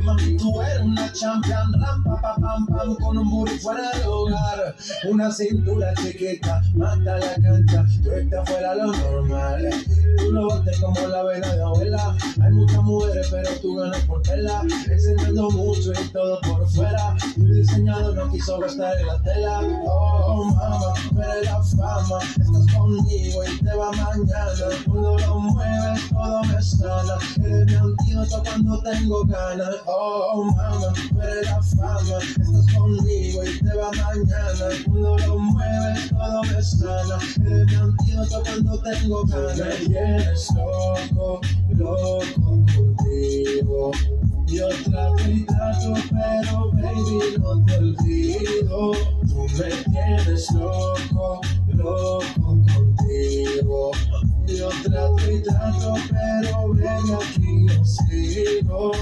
Mami, 0.05 0.36
tú 0.36 0.60
eres 0.62 0.80
una 0.80 1.12
champion, 1.12 1.72
ram, 1.80 2.02
pa, 2.05 2.20
pa, 2.20 2.34
pam, 2.36 2.66
pam, 2.66 2.96
con 2.96 3.18
un 3.18 3.30
booty 3.30 3.59
fuera 3.59 3.90
de 3.98 4.05
hogar. 4.06 4.74
Una 5.09 5.30
cintura 5.30 5.92
chiquita, 5.94 6.62
mata 6.74 7.18
la 7.18 7.34
cancha, 7.34 7.84
tú 8.02 8.10
estás 8.10 8.48
fuera 8.48 8.74
lo 8.74 8.92
normal. 8.92 9.68
Tú 10.18 10.32
lo 10.32 10.48
bates 10.48 10.80
como 10.80 11.06
la 11.06 11.22
vena 11.22 11.55
de 11.55 11.62
abuela. 11.62 12.16
Hay 12.42 12.52
muchas 12.52 12.82
mujeres, 12.82 13.28
pero 13.30 13.50
tú 13.60 13.76
ganas 13.76 14.00
por 14.05 14.22
tela. 14.22 14.62
Enseñando 14.90 15.50
mucho 15.50 15.92
y 15.92 16.09
todo 16.09 16.40
por 16.40 16.68
fuera. 16.70 17.16
Tu 17.34 17.44
diseñador 17.46 18.14
no 18.16 18.30
quiso 18.30 18.59
gastar 18.59 18.98
en 18.98 19.06
la 19.06 19.22
tela. 19.22 19.60
Oh, 19.86 20.44
mama, 20.44 20.94
pero 21.14 21.42
la 21.42 21.62
fama. 21.62 22.18
Estás 22.30 22.74
conmigo 22.76 23.44
y 23.44 23.59
te 23.64 23.74
va 23.74 23.92
mañana. 23.92 24.67
Cuando 24.84 25.18
lo 25.18 25.38
mueves, 25.40 26.08
todo 26.10 26.42
me 26.44 26.62
sana. 26.62 27.18
Eres 27.44 27.66
mi 27.66 27.74
antídoto 27.74 28.42
cuando 28.44 28.82
tengo 28.82 29.24
ganas. 29.24 29.76
Oh, 29.86 30.44
mama, 30.56 30.92
pero 31.18 31.42
la 31.42 31.62
fama. 31.62 32.18
Estás 32.20 32.74
conmigo 32.74 33.44
y 33.44 33.58
te 33.58 33.74
va 33.76 33.90
mañana. 33.92 34.68
Cuando 34.84 35.18
lo 35.18 35.38
mueves, 35.38 36.10
todo 36.10 36.42
me 36.42 36.62
sana. 36.62 37.18
Eres 37.46 37.66
mi 37.66 37.74
antídoto 37.74 38.42
cuando 38.44 38.82
tengo 38.82 39.24
ganas. 39.24 39.58
Me 39.58 39.86
tienes 39.86 40.48
loco, 40.54 41.40
loco 41.70 42.64
contigo. 42.74 43.92
Yo 44.46 44.68
trato 44.68 45.30
y 45.30 45.44
trato, 45.44 45.94
pero 46.10 46.70
baby 46.72 47.36
no 47.38 47.64
te 47.66 47.76
olvido. 47.76 48.92
Tú 49.28 49.46
me 49.58 49.70
tienes 49.92 50.50
loco, 50.52 51.40
loco 51.68 52.22
contigo. 52.72 53.92
Yo 54.48 54.70
trato 54.82 55.30
y 55.30 55.42
trato, 55.42 55.94
pero 56.08 56.68
baby 56.68 57.12
aquí 57.12 57.66
yo 57.66 57.84
sigo. 57.84 58.92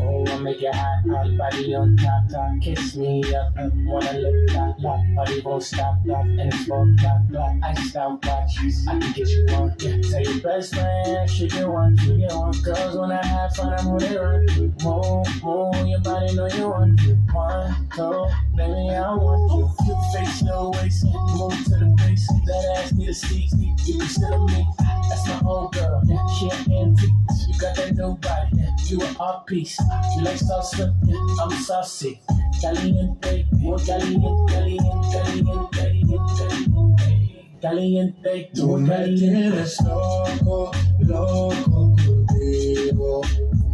Oh, 0.00 0.24
I 0.26 0.38
make 0.38 0.62
it 0.62 0.74
hot, 0.74 1.04
hot 1.08 1.36
body 1.36 1.74
on 1.74 1.96
top, 1.96 2.28
top. 2.28 2.60
Kiss 2.60 2.96
me 2.96 3.22
up, 3.34 3.56
up, 3.56 3.72
wanna 3.74 4.12
lick 4.14 4.48
that, 4.48 4.74
lock, 4.80 5.00
body 5.14 5.40
won't 5.44 5.62
stop, 5.62 5.96
lock, 6.04 6.24
and 6.24 6.52
it's 6.52 6.64
full 6.64 6.86
black, 6.96 7.20
black. 7.28 7.56
Iced 7.62 7.96
out 7.96 8.24
watches, 8.24 8.86
I 8.88 8.98
can 8.98 9.12
get 9.12 9.28
you 9.28 9.46
one. 9.50 9.74
Yeah, 9.78 10.00
tell 10.10 10.22
your 10.22 10.40
best 10.42 10.74
friend, 10.74 11.30
she 11.30 11.48
get 11.48 11.68
one, 11.68 11.96
she 11.98 12.16
get 12.16 12.32
one. 12.32 12.52
Girls 12.62 12.96
when 12.96 13.12
I 13.12 13.24
have 13.24 13.54
fun, 13.54 13.74
I'm 13.78 13.84
who 13.86 13.98
they 14.00 14.16
run. 14.16 14.46
Move, 14.82 15.42
move, 15.44 15.86
your 15.86 16.00
body 16.00 16.34
know 16.34 16.48
you 16.48 16.68
want. 16.68 17.00
One, 17.32 17.88
two, 17.94 18.26
baby, 18.58 18.90
I 18.90 19.14
want 19.14 19.52
you. 19.52 19.70
Cute 19.84 20.04
face, 20.12 20.42
no 20.42 20.70
waist, 20.74 21.04
move 21.04 21.54
to 21.64 21.76
the 21.78 21.94
base. 21.96 22.26
That 22.46 22.76
ass 22.76 22.92
need 22.92 23.08
a 23.08 23.14
seat, 23.14 23.52
you 23.86 24.02
on 24.26 24.46
me. 24.46 24.66
That's 25.08 25.26
my 25.28 25.40
old 25.46 25.72
girl, 25.72 26.02
she 26.36 26.50
an 26.50 26.72
antique. 26.72 27.14
You 27.46 27.58
got 27.58 27.76
that 27.76 27.94
new 27.94 28.14
body, 28.16 28.66
you 28.86 29.00
an 29.00 29.16
art 29.20 29.46
piece. 29.46 29.78
You 30.16 30.22
like 30.22 30.38
salsa, 30.38 30.92
I'm 31.40 31.50
saucy. 31.62 32.20
Caliente, 32.60 33.46
more 33.52 33.78
caliente, 33.78 34.52
caliente, 34.52 35.68
caliente, 35.72 36.18
caliente, 36.40 37.60
caliente, 37.62 38.50
Tú 38.54 38.66
more 38.66 38.80
me 38.80 38.88
caliente. 38.88 39.18
tienes 39.20 39.80
loco, 39.82 40.70
loco 41.00 41.94
contigo. 42.04 43.22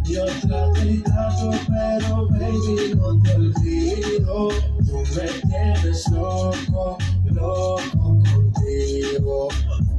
Yo 0.07 0.23
trato 0.41 0.83
y 0.85 0.99
trato, 0.99 1.51
pero 1.67 2.27
baby 2.27 2.93
no 2.95 3.19
te 3.21 3.33
olvido. 3.33 4.49
Tú 4.85 5.03
me 5.15 5.27
tienes 5.49 6.07
loco, 6.11 6.97
loco 7.25 8.21
contigo. 8.31 9.47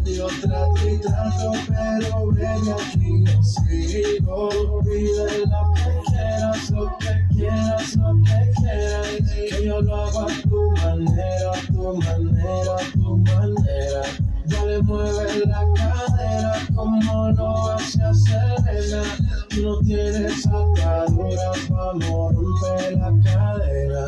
Yo 0.06 0.28
trato 0.40 0.88
y 0.88 0.98
trato, 0.98 1.52
pero 1.66 2.26
baby 2.26 2.70
aquí 2.70 3.24
yo 3.24 3.42
sigo. 3.42 4.48
Pide 4.84 5.46
lo 5.46 5.72
que 5.74 5.90
quieras, 6.06 6.70
lo 6.70 6.96
que 6.98 7.34
quieras, 7.34 7.96
lo 7.96 8.14
que 8.22 8.52
quieras. 8.56 9.08
Que 9.50 9.66
yo 9.66 9.80
lo 9.82 9.96
hago 9.96 10.20
a 10.20 10.26
tu 10.42 10.70
manera, 10.76 11.50
a 11.52 11.66
tu 11.66 11.96
manera, 11.96 12.76
a 12.76 12.92
tu 12.92 13.16
manera. 13.16 14.02
Dale, 14.46 14.80
mueve 14.82 15.46
la 15.46 15.64
cadera 15.74 16.54
como 16.74 17.30
lo 17.32 17.72
hace 17.72 17.98
Selena. 18.14 19.02
No 19.60 19.80
tienes 19.80 20.46
ataduras, 20.46 21.68
vamos, 21.68 22.34
rompe 22.34 22.96
la 22.96 23.12
cadera. 23.24 24.06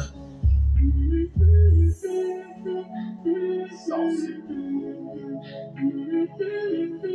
De 3.25 3.69
Thank 5.79 6.41
you. 6.41 7.08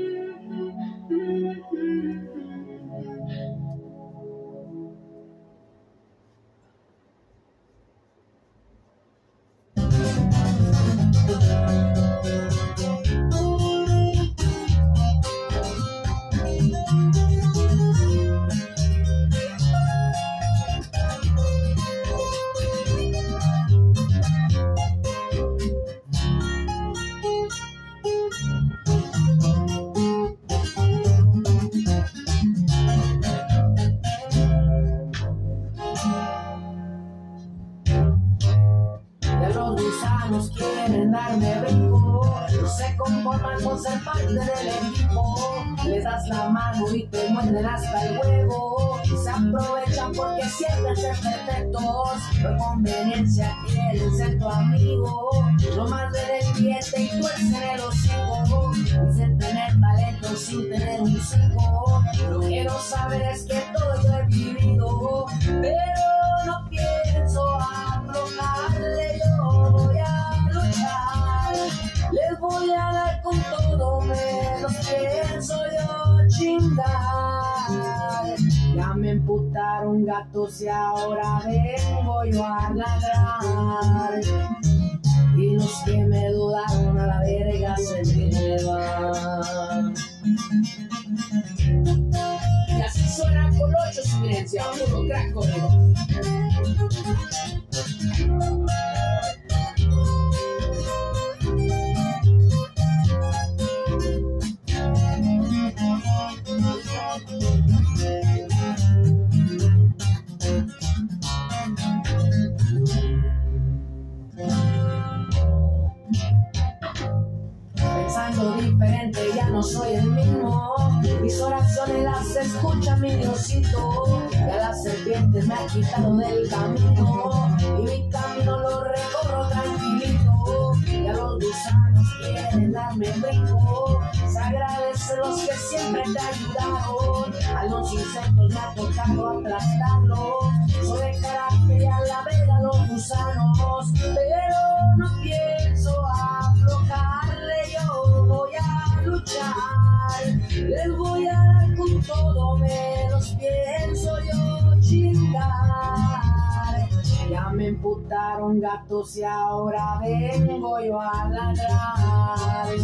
soltaron 158.04 158.60
gatos 158.60 159.18
y 159.18 159.24
ahora 159.24 160.00
vengo 160.02 160.80
yo 160.82 161.00
a 161.00 161.30
ladrar. 161.30 162.76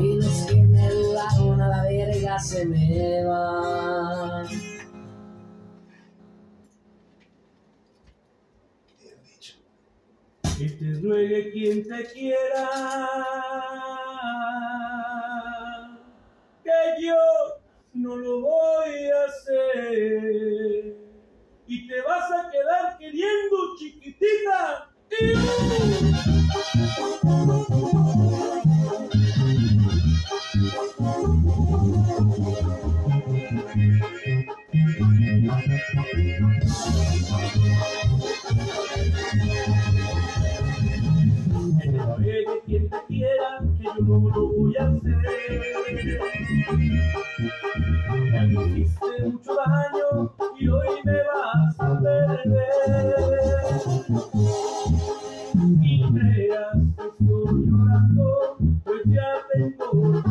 Y 0.00 0.14
los 0.16 0.46
que 0.46 0.62
me 0.62 0.88
dudaron 0.90 1.60
a 1.60 1.68
la 1.68 1.82
verga 1.84 2.38
se 2.38 2.64
me 2.66 3.24
van. 3.24 4.46
Que 10.58 10.68
te 10.68 11.00
ruegue 11.00 11.52
quien 11.52 11.88
te 11.88 12.04
quiera, 12.12 12.68
que 16.62 17.02
yo 17.02 17.14
no 17.94 18.16
lo 18.16 18.40
voy 18.42 19.08
a 19.08 19.24
hacer 19.24 21.09
y 21.70 21.86
te 21.86 22.00
vas 22.02 22.28
a 22.32 22.50
quedar 22.50 22.98
queriendo, 22.98 23.76
chiquitita. 23.78 24.90
quien 42.66 42.90
te 42.90 42.96
quiera, 43.06 43.60
que 43.78 43.84
yo 43.84 43.94
no 44.00 44.28
lo 44.28 44.48
voy 44.48 44.76
a 44.76 44.88
hacer 44.88 46.20
hiciste 48.52 49.22
mucho 49.24 49.54
daño 49.54 50.32
y 50.58 50.68
hoy 50.68 50.88
me 51.04 51.18
vas 51.24 51.80
a 51.80 52.00
perder. 52.00 53.80
Y 55.82 56.12
creas 56.12 56.72
que 56.96 57.02
estoy 57.08 57.66
llorando, 57.66 58.56
pues 58.84 59.02
ya 59.06 59.30
tengo 59.52 60.29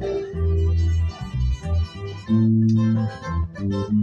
Thank 0.01 0.27
you. 3.93 4.02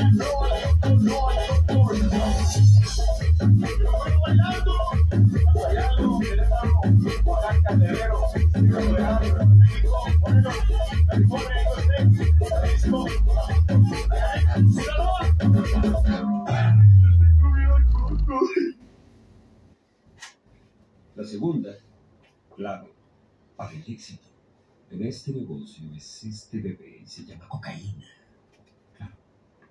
La 0.00 0.39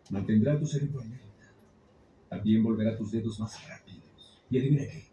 mantendrá 0.10 0.58
tu 0.60 0.66
cerebro 0.66 1.02
alerta. 1.02 1.26
También 2.30 2.64
volverá 2.64 2.98
tus 2.98 3.12
dedos 3.12 3.40
más 3.40 3.68
rápidos. 3.68 4.40
Y 4.50 4.60
adivina 4.60 4.84
qué. 4.84 5.06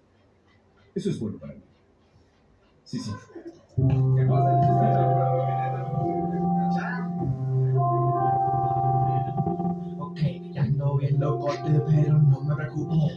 Eso 0.95 1.11
es 1.11 1.19
bueno 1.19 1.39
para 1.39 1.55
mí. 1.55 1.61
Sí, 2.85 2.99
sí. 2.99 3.11
Ok, 9.99 10.21
ya 10.53 10.63
ando 10.63 10.97
bien 10.97 11.21
locote, 11.21 11.81
pero 11.87 12.19
no 12.19 12.41
me 12.41 12.57
preocupo. 12.57 13.11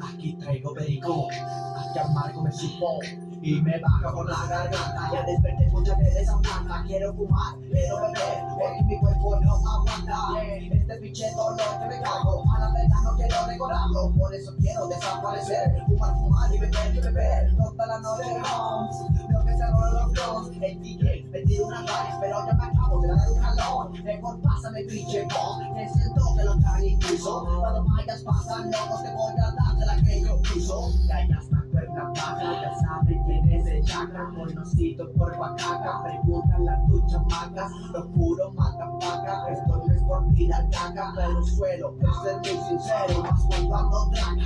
Aquí 0.00 0.36
traigo 0.38 0.72
perico, 0.72 1.28
aquí 1.30 1.98
amargo 1.98 2.42
me 2.42 2.52
supo. 2.52 3.00
Y 3.46 3.60
me 3.60 3.78
baja 3.78 4.12
por 4.12 4.28
la 4.28 4.44
garganta, 4.48 5.10
ya 5.12 5.22
desperté 5.22 5.68
muchas 5.70 5.96
veces 5.98 6.28
a. 6.28 6.82
Quiero 6.84 7.14
fumar, 7.14 7.54
quiero 7.70 7.96
beber, 8.00 8.44
porque 8.58 8.82
mi 8.82 8.98
cuerpo 8.98 9.38
no 9.40 9.54
aguanta. 9.54 10.18
Este 10.42 10.96
pinche 10.96 11.30
dolor 11.30 11.78
que 11.78 11.86
me 11.86 12.02
cago, 12.02 12.42
a 12.42 12.58
la 12.58 12.72
verdad 12.72 13.02
no 13.04 13.14
quiero 13.14 13.46
recordarlo. 13.46 14.12
Por 14.18 14.34
eso 14.34 14.52
quiero 14.58 14.88
desaparecer, 14.88 15.80
fumar, 15.86 16.14
fumar 16.16 16.54
y 16.54 16.58
beber 16.58 16.94
y 16.96 16.98
beber. 16.98 17.56
Toda 17.56 17.86
la 17.86 18.00
noche 18.00 18.32
homes, 18.52 18.96
lo 19.30 19.44
que 19.44 19.52
se 19.52 19.64
los 19.64 20.12
flows. 20.12 20.50
El 20.60 20.82
DJ 20.82 21.28
me 21.30 21.60
una 21.62 21.82
raíz, 21.82 22.14
pero 22.20 22.46
ya 22.46 22.52
me 22.52 22.64
acabo 22.64 23.00
de 23.00 23.08
dar 23.08 23.30
un 23.30 23.38
jalón. 23.38 23.92
Mejor 24.02 24.40
pásame 24.42 24.82
pinche 24.86 25.22
bong, 25.22 25.72
que 25.72 25.88
siento 25.88 26.34
que 26.36 26.42
lo 26.42 26.58
traen 26.58 26.84
incluso. 26.84 27.46
Cuando 27.60 27.84
vayas 27.84 28.22
pasan 28.24 28.72
locos, 28.72 29.04
te 29.04 29.12
voy 29.14 29.32
a 29.38 29.52
dar 29.52 29.76
de 29.76 29.86
la 29.86 30.02
que 30.02 30.20
yo 30.20 30.36
puso. 30.42 30.90
Ya 31.06 31.28
ya 31.28 31.38
está 31.38 31.65
ya 31.96 32.74
saben 32.80 33.22
quién 33.24 33.52
es 33.52 33.66
el 33.66 33.84
chakra. 33.84 34.30
Conocido 34.36 35.10
por 35.12 35.32
Oaxaca, 35.38 36.02
preguntan 36.02 36.68
a 36.68 36.86
tus 36.86 37.06
chamacas. 37.06 37.72
Lo 37.92 38.10
puro 38.10 38.52
mata 38.52 38.90
paca, 39.00 39.48
esto 39.50 39.76
no 39.76 39.92
es 39.92 40.02
por 40.02 40.34
tirar 40.34 40.68
caca, 40.70 41.12
pero 41.16 41.42
suelo, 41.42 41.94
es 42.00 42.22
ser 42.22 42.36
muy 42.36 42.64
sincero, 42.68 43.22
más 43.22 43.44
cuando 43.46 43.76
ando 43.76 44.10
traga. 44.10 44.42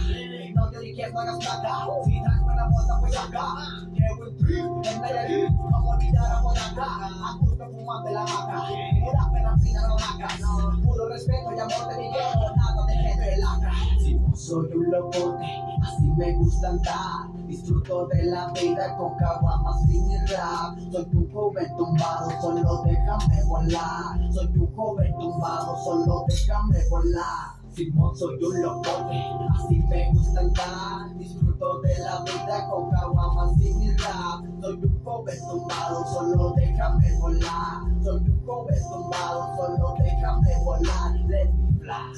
No 0.55 0.70
te 0.70 0.78
dije 0.81 1.10
no 1.12 1.20
hagas 1.20 1.39
plata, 1.39 1.86
si 2.05 2.22
traes 2.22 2.43
buena 2.43 2.68
bolsa 2.68 3.01
pues 3.01 3.18
acá. 3.18 3.55
Llevo 3.93 4.24
el 4.24 4.36
trip, 4.36 4.94
en 4.94 5.01
Nayarit, 5.01 5.56
como 5.56 5.90
olvidar 5.90 6.32
a 6.32 6.43
Monaca. 6.43 6.85
A 6.85 7.36
gusto 7.40 7.64
fumando 7.70 8.09
de 8.09 8.14
la 8.14 8.24
maca, 8.24 8.62
era 8.70 9.31
perra 9.32 9.59
fina 9.59 9.89
no 9.89 9.97
maca. 9.97 10.28
Puro 10.85 11.09
respeto 11.09 11.52
y 11.56 11.59
amor 11.59 11.89
de 11.89 11.98
mi 11.98 12.10
nada 12.10 12.86
de 12.86 12.94
gente 12.94 13.36
lacra. 13.39 13.72
Si 13.98 14.14
no 14.14 14.36
soy 14.36 14.72
un 14.72 14.90
locote, 14.90 15.47
así 15.82 16.10
me 16.16 16.32
gusta 16.35 16.68
andar. 16.68 17.40
Disfruto 17.51 18.06
de 18.06 18.22
la 18.27 18.52
vida 18.52 18.97
con 18.97 19.16
caguamas 19.16 19.82
sin 19.89 20.09
rap. 20.28 20.78
Soy 20.93 21.09
un 21.14 21.32
joven 21.32 21.66
tumbado, 21.77 22.31
solo 22.40 22.82
déjame 22.85 23.43
volar. 23.43 24.32
Soy 24.32 24.47
un 24.56 24.72
joven 24.77 25.12
tumbado, 25.18 25.77
solo 25.82 26.24
déjame 26.28 26.89
volar. 26.89 27.59
Simón 27.72 28.16
soy 28.16 28.36
un 28.40 28.62
locote, 28.62 29.20
así 29.52 29.82
me 29.89 30.12
gusta 30.12 30.40
andar. 30.40 31.18
Disfruto 31.18 31.81
de 31.81 31.98
la 31.98 32.22
vida 32.22 32.68
con 32.70 32.89
caguamas 32.93 33.56
sin 33.59 33.98
rap. 33.98 34.44
Soy 34.60 34.74
un 34.85 35.02
joven 35.02 35.39
tumbado, 35.40 36.05
solo 36.06 36.55
déjame 36.56 37.18
volar. 37.18 37.82
Soy 38.05 38.20
un 38.31 38.47
joven 38.47 38.78
tumbado, 38.93 39.56
solo 39.56 39.97
déjame 39.98 40.56
volar. 40.64 41.16
Let 41.27 41.52
me 41.52 41.81
fly, 41.81 42.14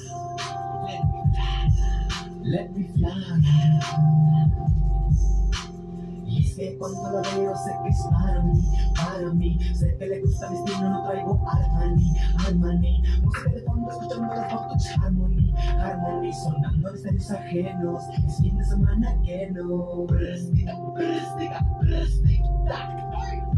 let 0.85 1.01
me 1.09 1.23
fly, 1.33 2.43
let 2.43 2.69
me 2.69 2.83
fly. 2.93 4.82
Y 6.25 6.55
que 6.55 6.77
cuando 6.77 7.09
lo 7.11 7.21
veo 7.21 7.55
sé 7.55 7.71
que 7.83 7.89
es 7.89 8.07
para 8.11 8.41
mí, 8.41 8.61
para 8.95 9.33
mí. 9.33 9.59
Sé 9.75 9.95
que 9.97 10.07
le 10.07 10.21
gusta 10.21 10.49
mi 10.49 10.57
estilo, 10.57 10.89
no 10.89 11.03
traigo 11.03 11.47
Armani, 11.47 12.13
Armani 12.47 13.03
Música 13.21 13.51
de 13.51 13.61
fondo 13.61 13.91
escuchando 13.91 14.33
los 14.33 14.51
fotos, 14.51 14.87
Harmony, 14.97 15.53
Harmony 15.79 16.33
Sonando 16.33 16.89
en 16.89 16.95
escenarios 16.95 17.31
ajenos, 17.31 18.03
es 18.25 18.37
fin 18.37 18.57
de 18.57 18.65
semana 18.65 19.21
que 19.23 19.51
no. 19.51 20.05
Plástica, 20.07 20.73
plástica, 20.95 21.67
plástica 21.81 22.43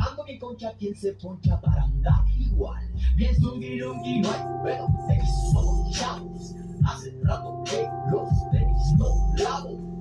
Ando 0.09 0.23
bien 0.25 0.39
concha, 0.39 0.73
quien 0.77 0.95
se 0.95 1.13
poncha 1.13 1.59
para 1.61 1.83
andar 1.83 2.25
igual 2.37 2.83
Bien 3.15 3.33
zungi 3.35 3.77
lungi, 3.77 4.21
no 4.21 4.29
hay 4.29 4.41
pedo, 4.63 4.87
sé 5.07 5.21
somos 5.53 5.91
chavos. 5.91 6.55
Hace 6.85 7.17
rato 7.23 7.63
que 7.63 7.87
los 8.11 8.29
tenis 8.51 8.93
no 8.97 9.05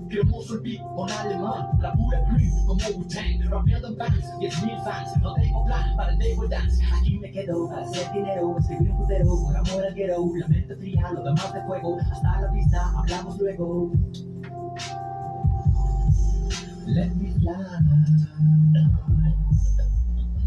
Cremoso 0.09 0.55
el 0.55 0.60
beat 0.60 0.82
con 0.94 1.10
alemán, 1.10 1.70
la 1.81 1.93
pura 1.93 2.24
creep 2.28 2.52
como 2.66 2.81
Wu-Tang 2.97 3.51
Rapeando 3.51 3.89
en 3.89 3.97
bands, 3.97 4.32
10.000 4.39 4.85
fans 4.85 5.16
No 5.22 5.35
tengo 5.35 5.64
plan 5.64 5.97
para 5.97 6.12
el 6.12 6.18
table 6.18 6.48
dance 6.48 6.82
Aquí 6.94 7.18
me 7.18 7.31
quedo 7.31 7.68
para 7.68 7.82
hacer 7.82 8.12
dinero 8.12 8.56
Escribir 8.59 8.90
un 8.90 8.97
putero, 8.98 9.26
por 9.43 9.56
amor 9.56 9.86
al 9.86 9.94
guero 9.94 10.24
La 10.36 10.48
mente 10.48 10.76
fría, 10.76 11.10
lo 11.12 11.22
demás 11.22 11.52
de 11.55 11.62
fuego 11.62 11.98
Hasta 12.12 12.40
la 12.40 12.52
vista, 12.52 12.93
hablamos 12.97 13.39
luego 13.39 13.93
Let 16.86 17.14
me 17.14 17.32
fly 17.32 18.14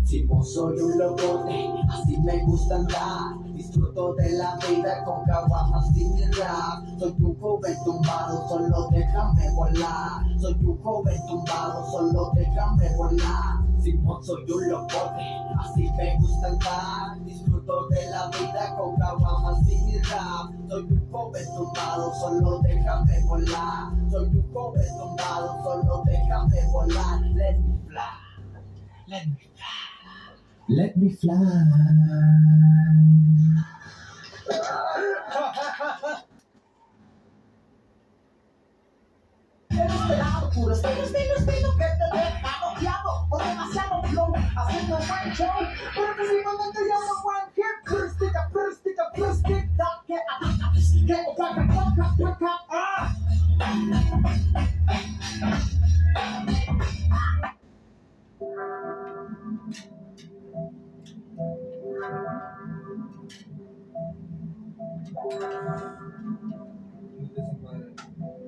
si 0.07 0.23
no 0.23 0.41
soy 0.41 0.79
un 0.79 0.97
locote, 0.97 1.67
así 1.89 2.17
me 2.21 2.41
gusta 2.45 2.75
andar. 2.75 3.43
Disfruto 3.53 4.13
de 4.15 4.38
la 4.38 4.55
vida 4.55 5.03
con 5.03 5.25
caguamas 5.25 5.85
sin 5.93 6.15
mi 6.15 6.23
rap. 6.31 6.85
Soy 6.97 7.13
un 7.19 7.38
joven 7.38 7.75
tumbado, 7.84 8.47
solo 8.47 8.88
déjame 8.91 9.51
volar. 9.51 10.23
Soy 10.39 10.53
un 10.63 10.81
joven 10.81 11.17
tumbado, 11.27 11.91
solo 11.91 12.31
déjame 12.35 12.95
volar. 12.95 13.67
Simón 13.81 14.23
soy 14.23 14.49
un 14.49 14.69
locote, 14.69 15.27
así 15.59 15.89
me 15.97 16.17
gusta 16.19 16.47
andar. 16.47 17.25
Disfruto 17.25 17.88
de 17.89 18.09
la 18.09 18.27
vida 18.27 18.75
con 18.77 18.95
caguamas 18.95 19.65
sin 19.65 19.85
mi 19.88 19.97
rap. 19.99 20.53
Soy 20.69 20.84
un 20.84 21.11
joven 21.11 21.45
tumbado, 21.53 22.13
solo 22.13 22.61
déjame 22.61 23.19
volar. 23.25 23.91
Soy 24.09 24.27
un 24.29 24.53
joven 24.53 24.88
tumbado, 24.97 25.63
solo 25.63 26.03
déjame 26.05 26.71
volar. 26.71 27.21
Let 27.35 27.59
me 27.59 27.77
fly, 27.88 28.01
let 29.07 29.27
me 29.27 29.49
fly. 29.53 29.86
Let 30.69 30.98
me 30.98 31.15
fly. 31.15 31.34
Puro 40.53 40.73
estilo, 40.73 41.03
estilo, 41.03 41.35
estilo 41.38 41.72
que 41.77 41.85
te 41.85 42.18
deja 42.18 42.52
bloqueado 42.60 43.27
por 43.30 43.41
demasiado 43.45 44.03
flow, 44.03 44.34
haciendo 44.35 44.98
buen 44.98 45.34
show. 45.34 45.48
Pero 45.95 46.15
que 46.18 46.23
si 46.26 46.35
no 46.44 46.52
te 46.73 46.81
llamo 46.81 47.14
Juan, 47.22 47.44
que 47.56 47.64
plástica, 47.85 48.49
plástica, 48.52 49.03
plástica, 49.15 49.88
que 50.06 50.15
ataca, 50.15 50.73
que 51.06 51.14
ataca, 51.14 51.64
toca, 51.73 52.06
toca, 52.18 52.52
ah. 52.69 53.15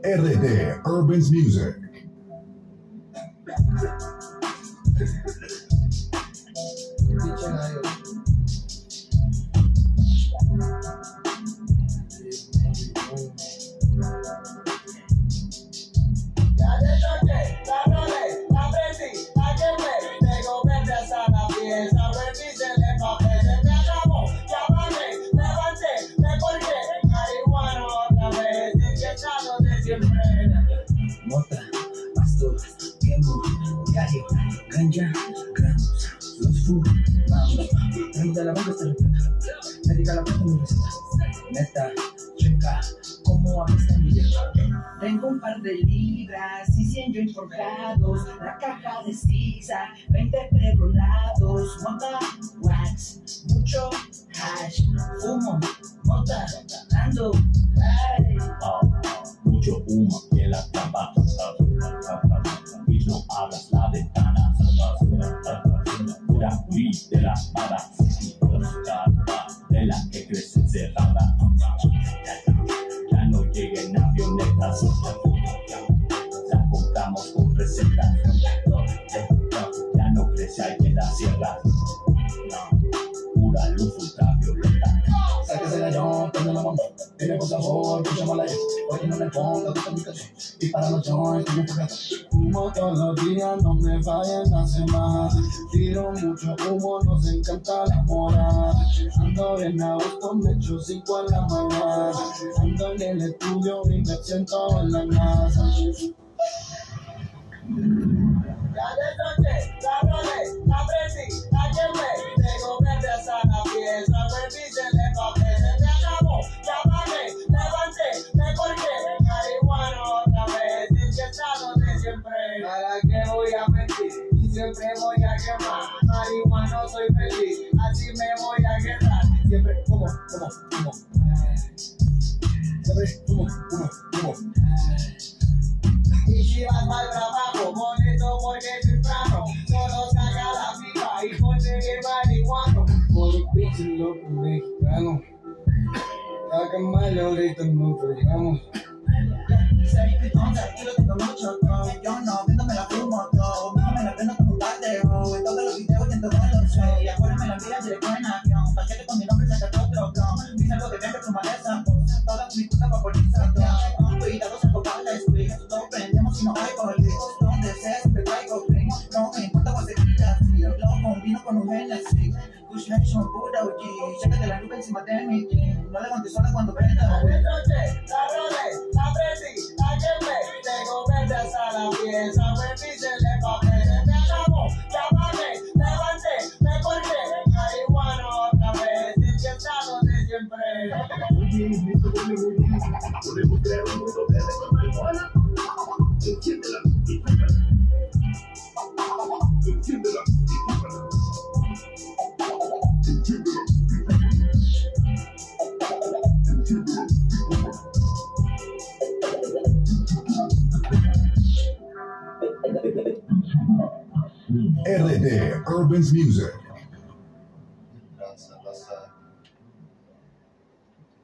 RD 0.05 0.81
Urban's 0.85 1.31
Music. 1.31 1.75
back. 51.99 52.38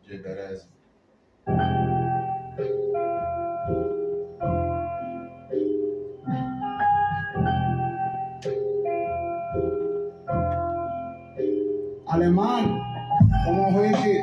llegar 0.08 0.38
eso. 0.54 0.68
Alemán, 12.08 12.80
como 13.46 13.82
Ricky. 13.82 14.20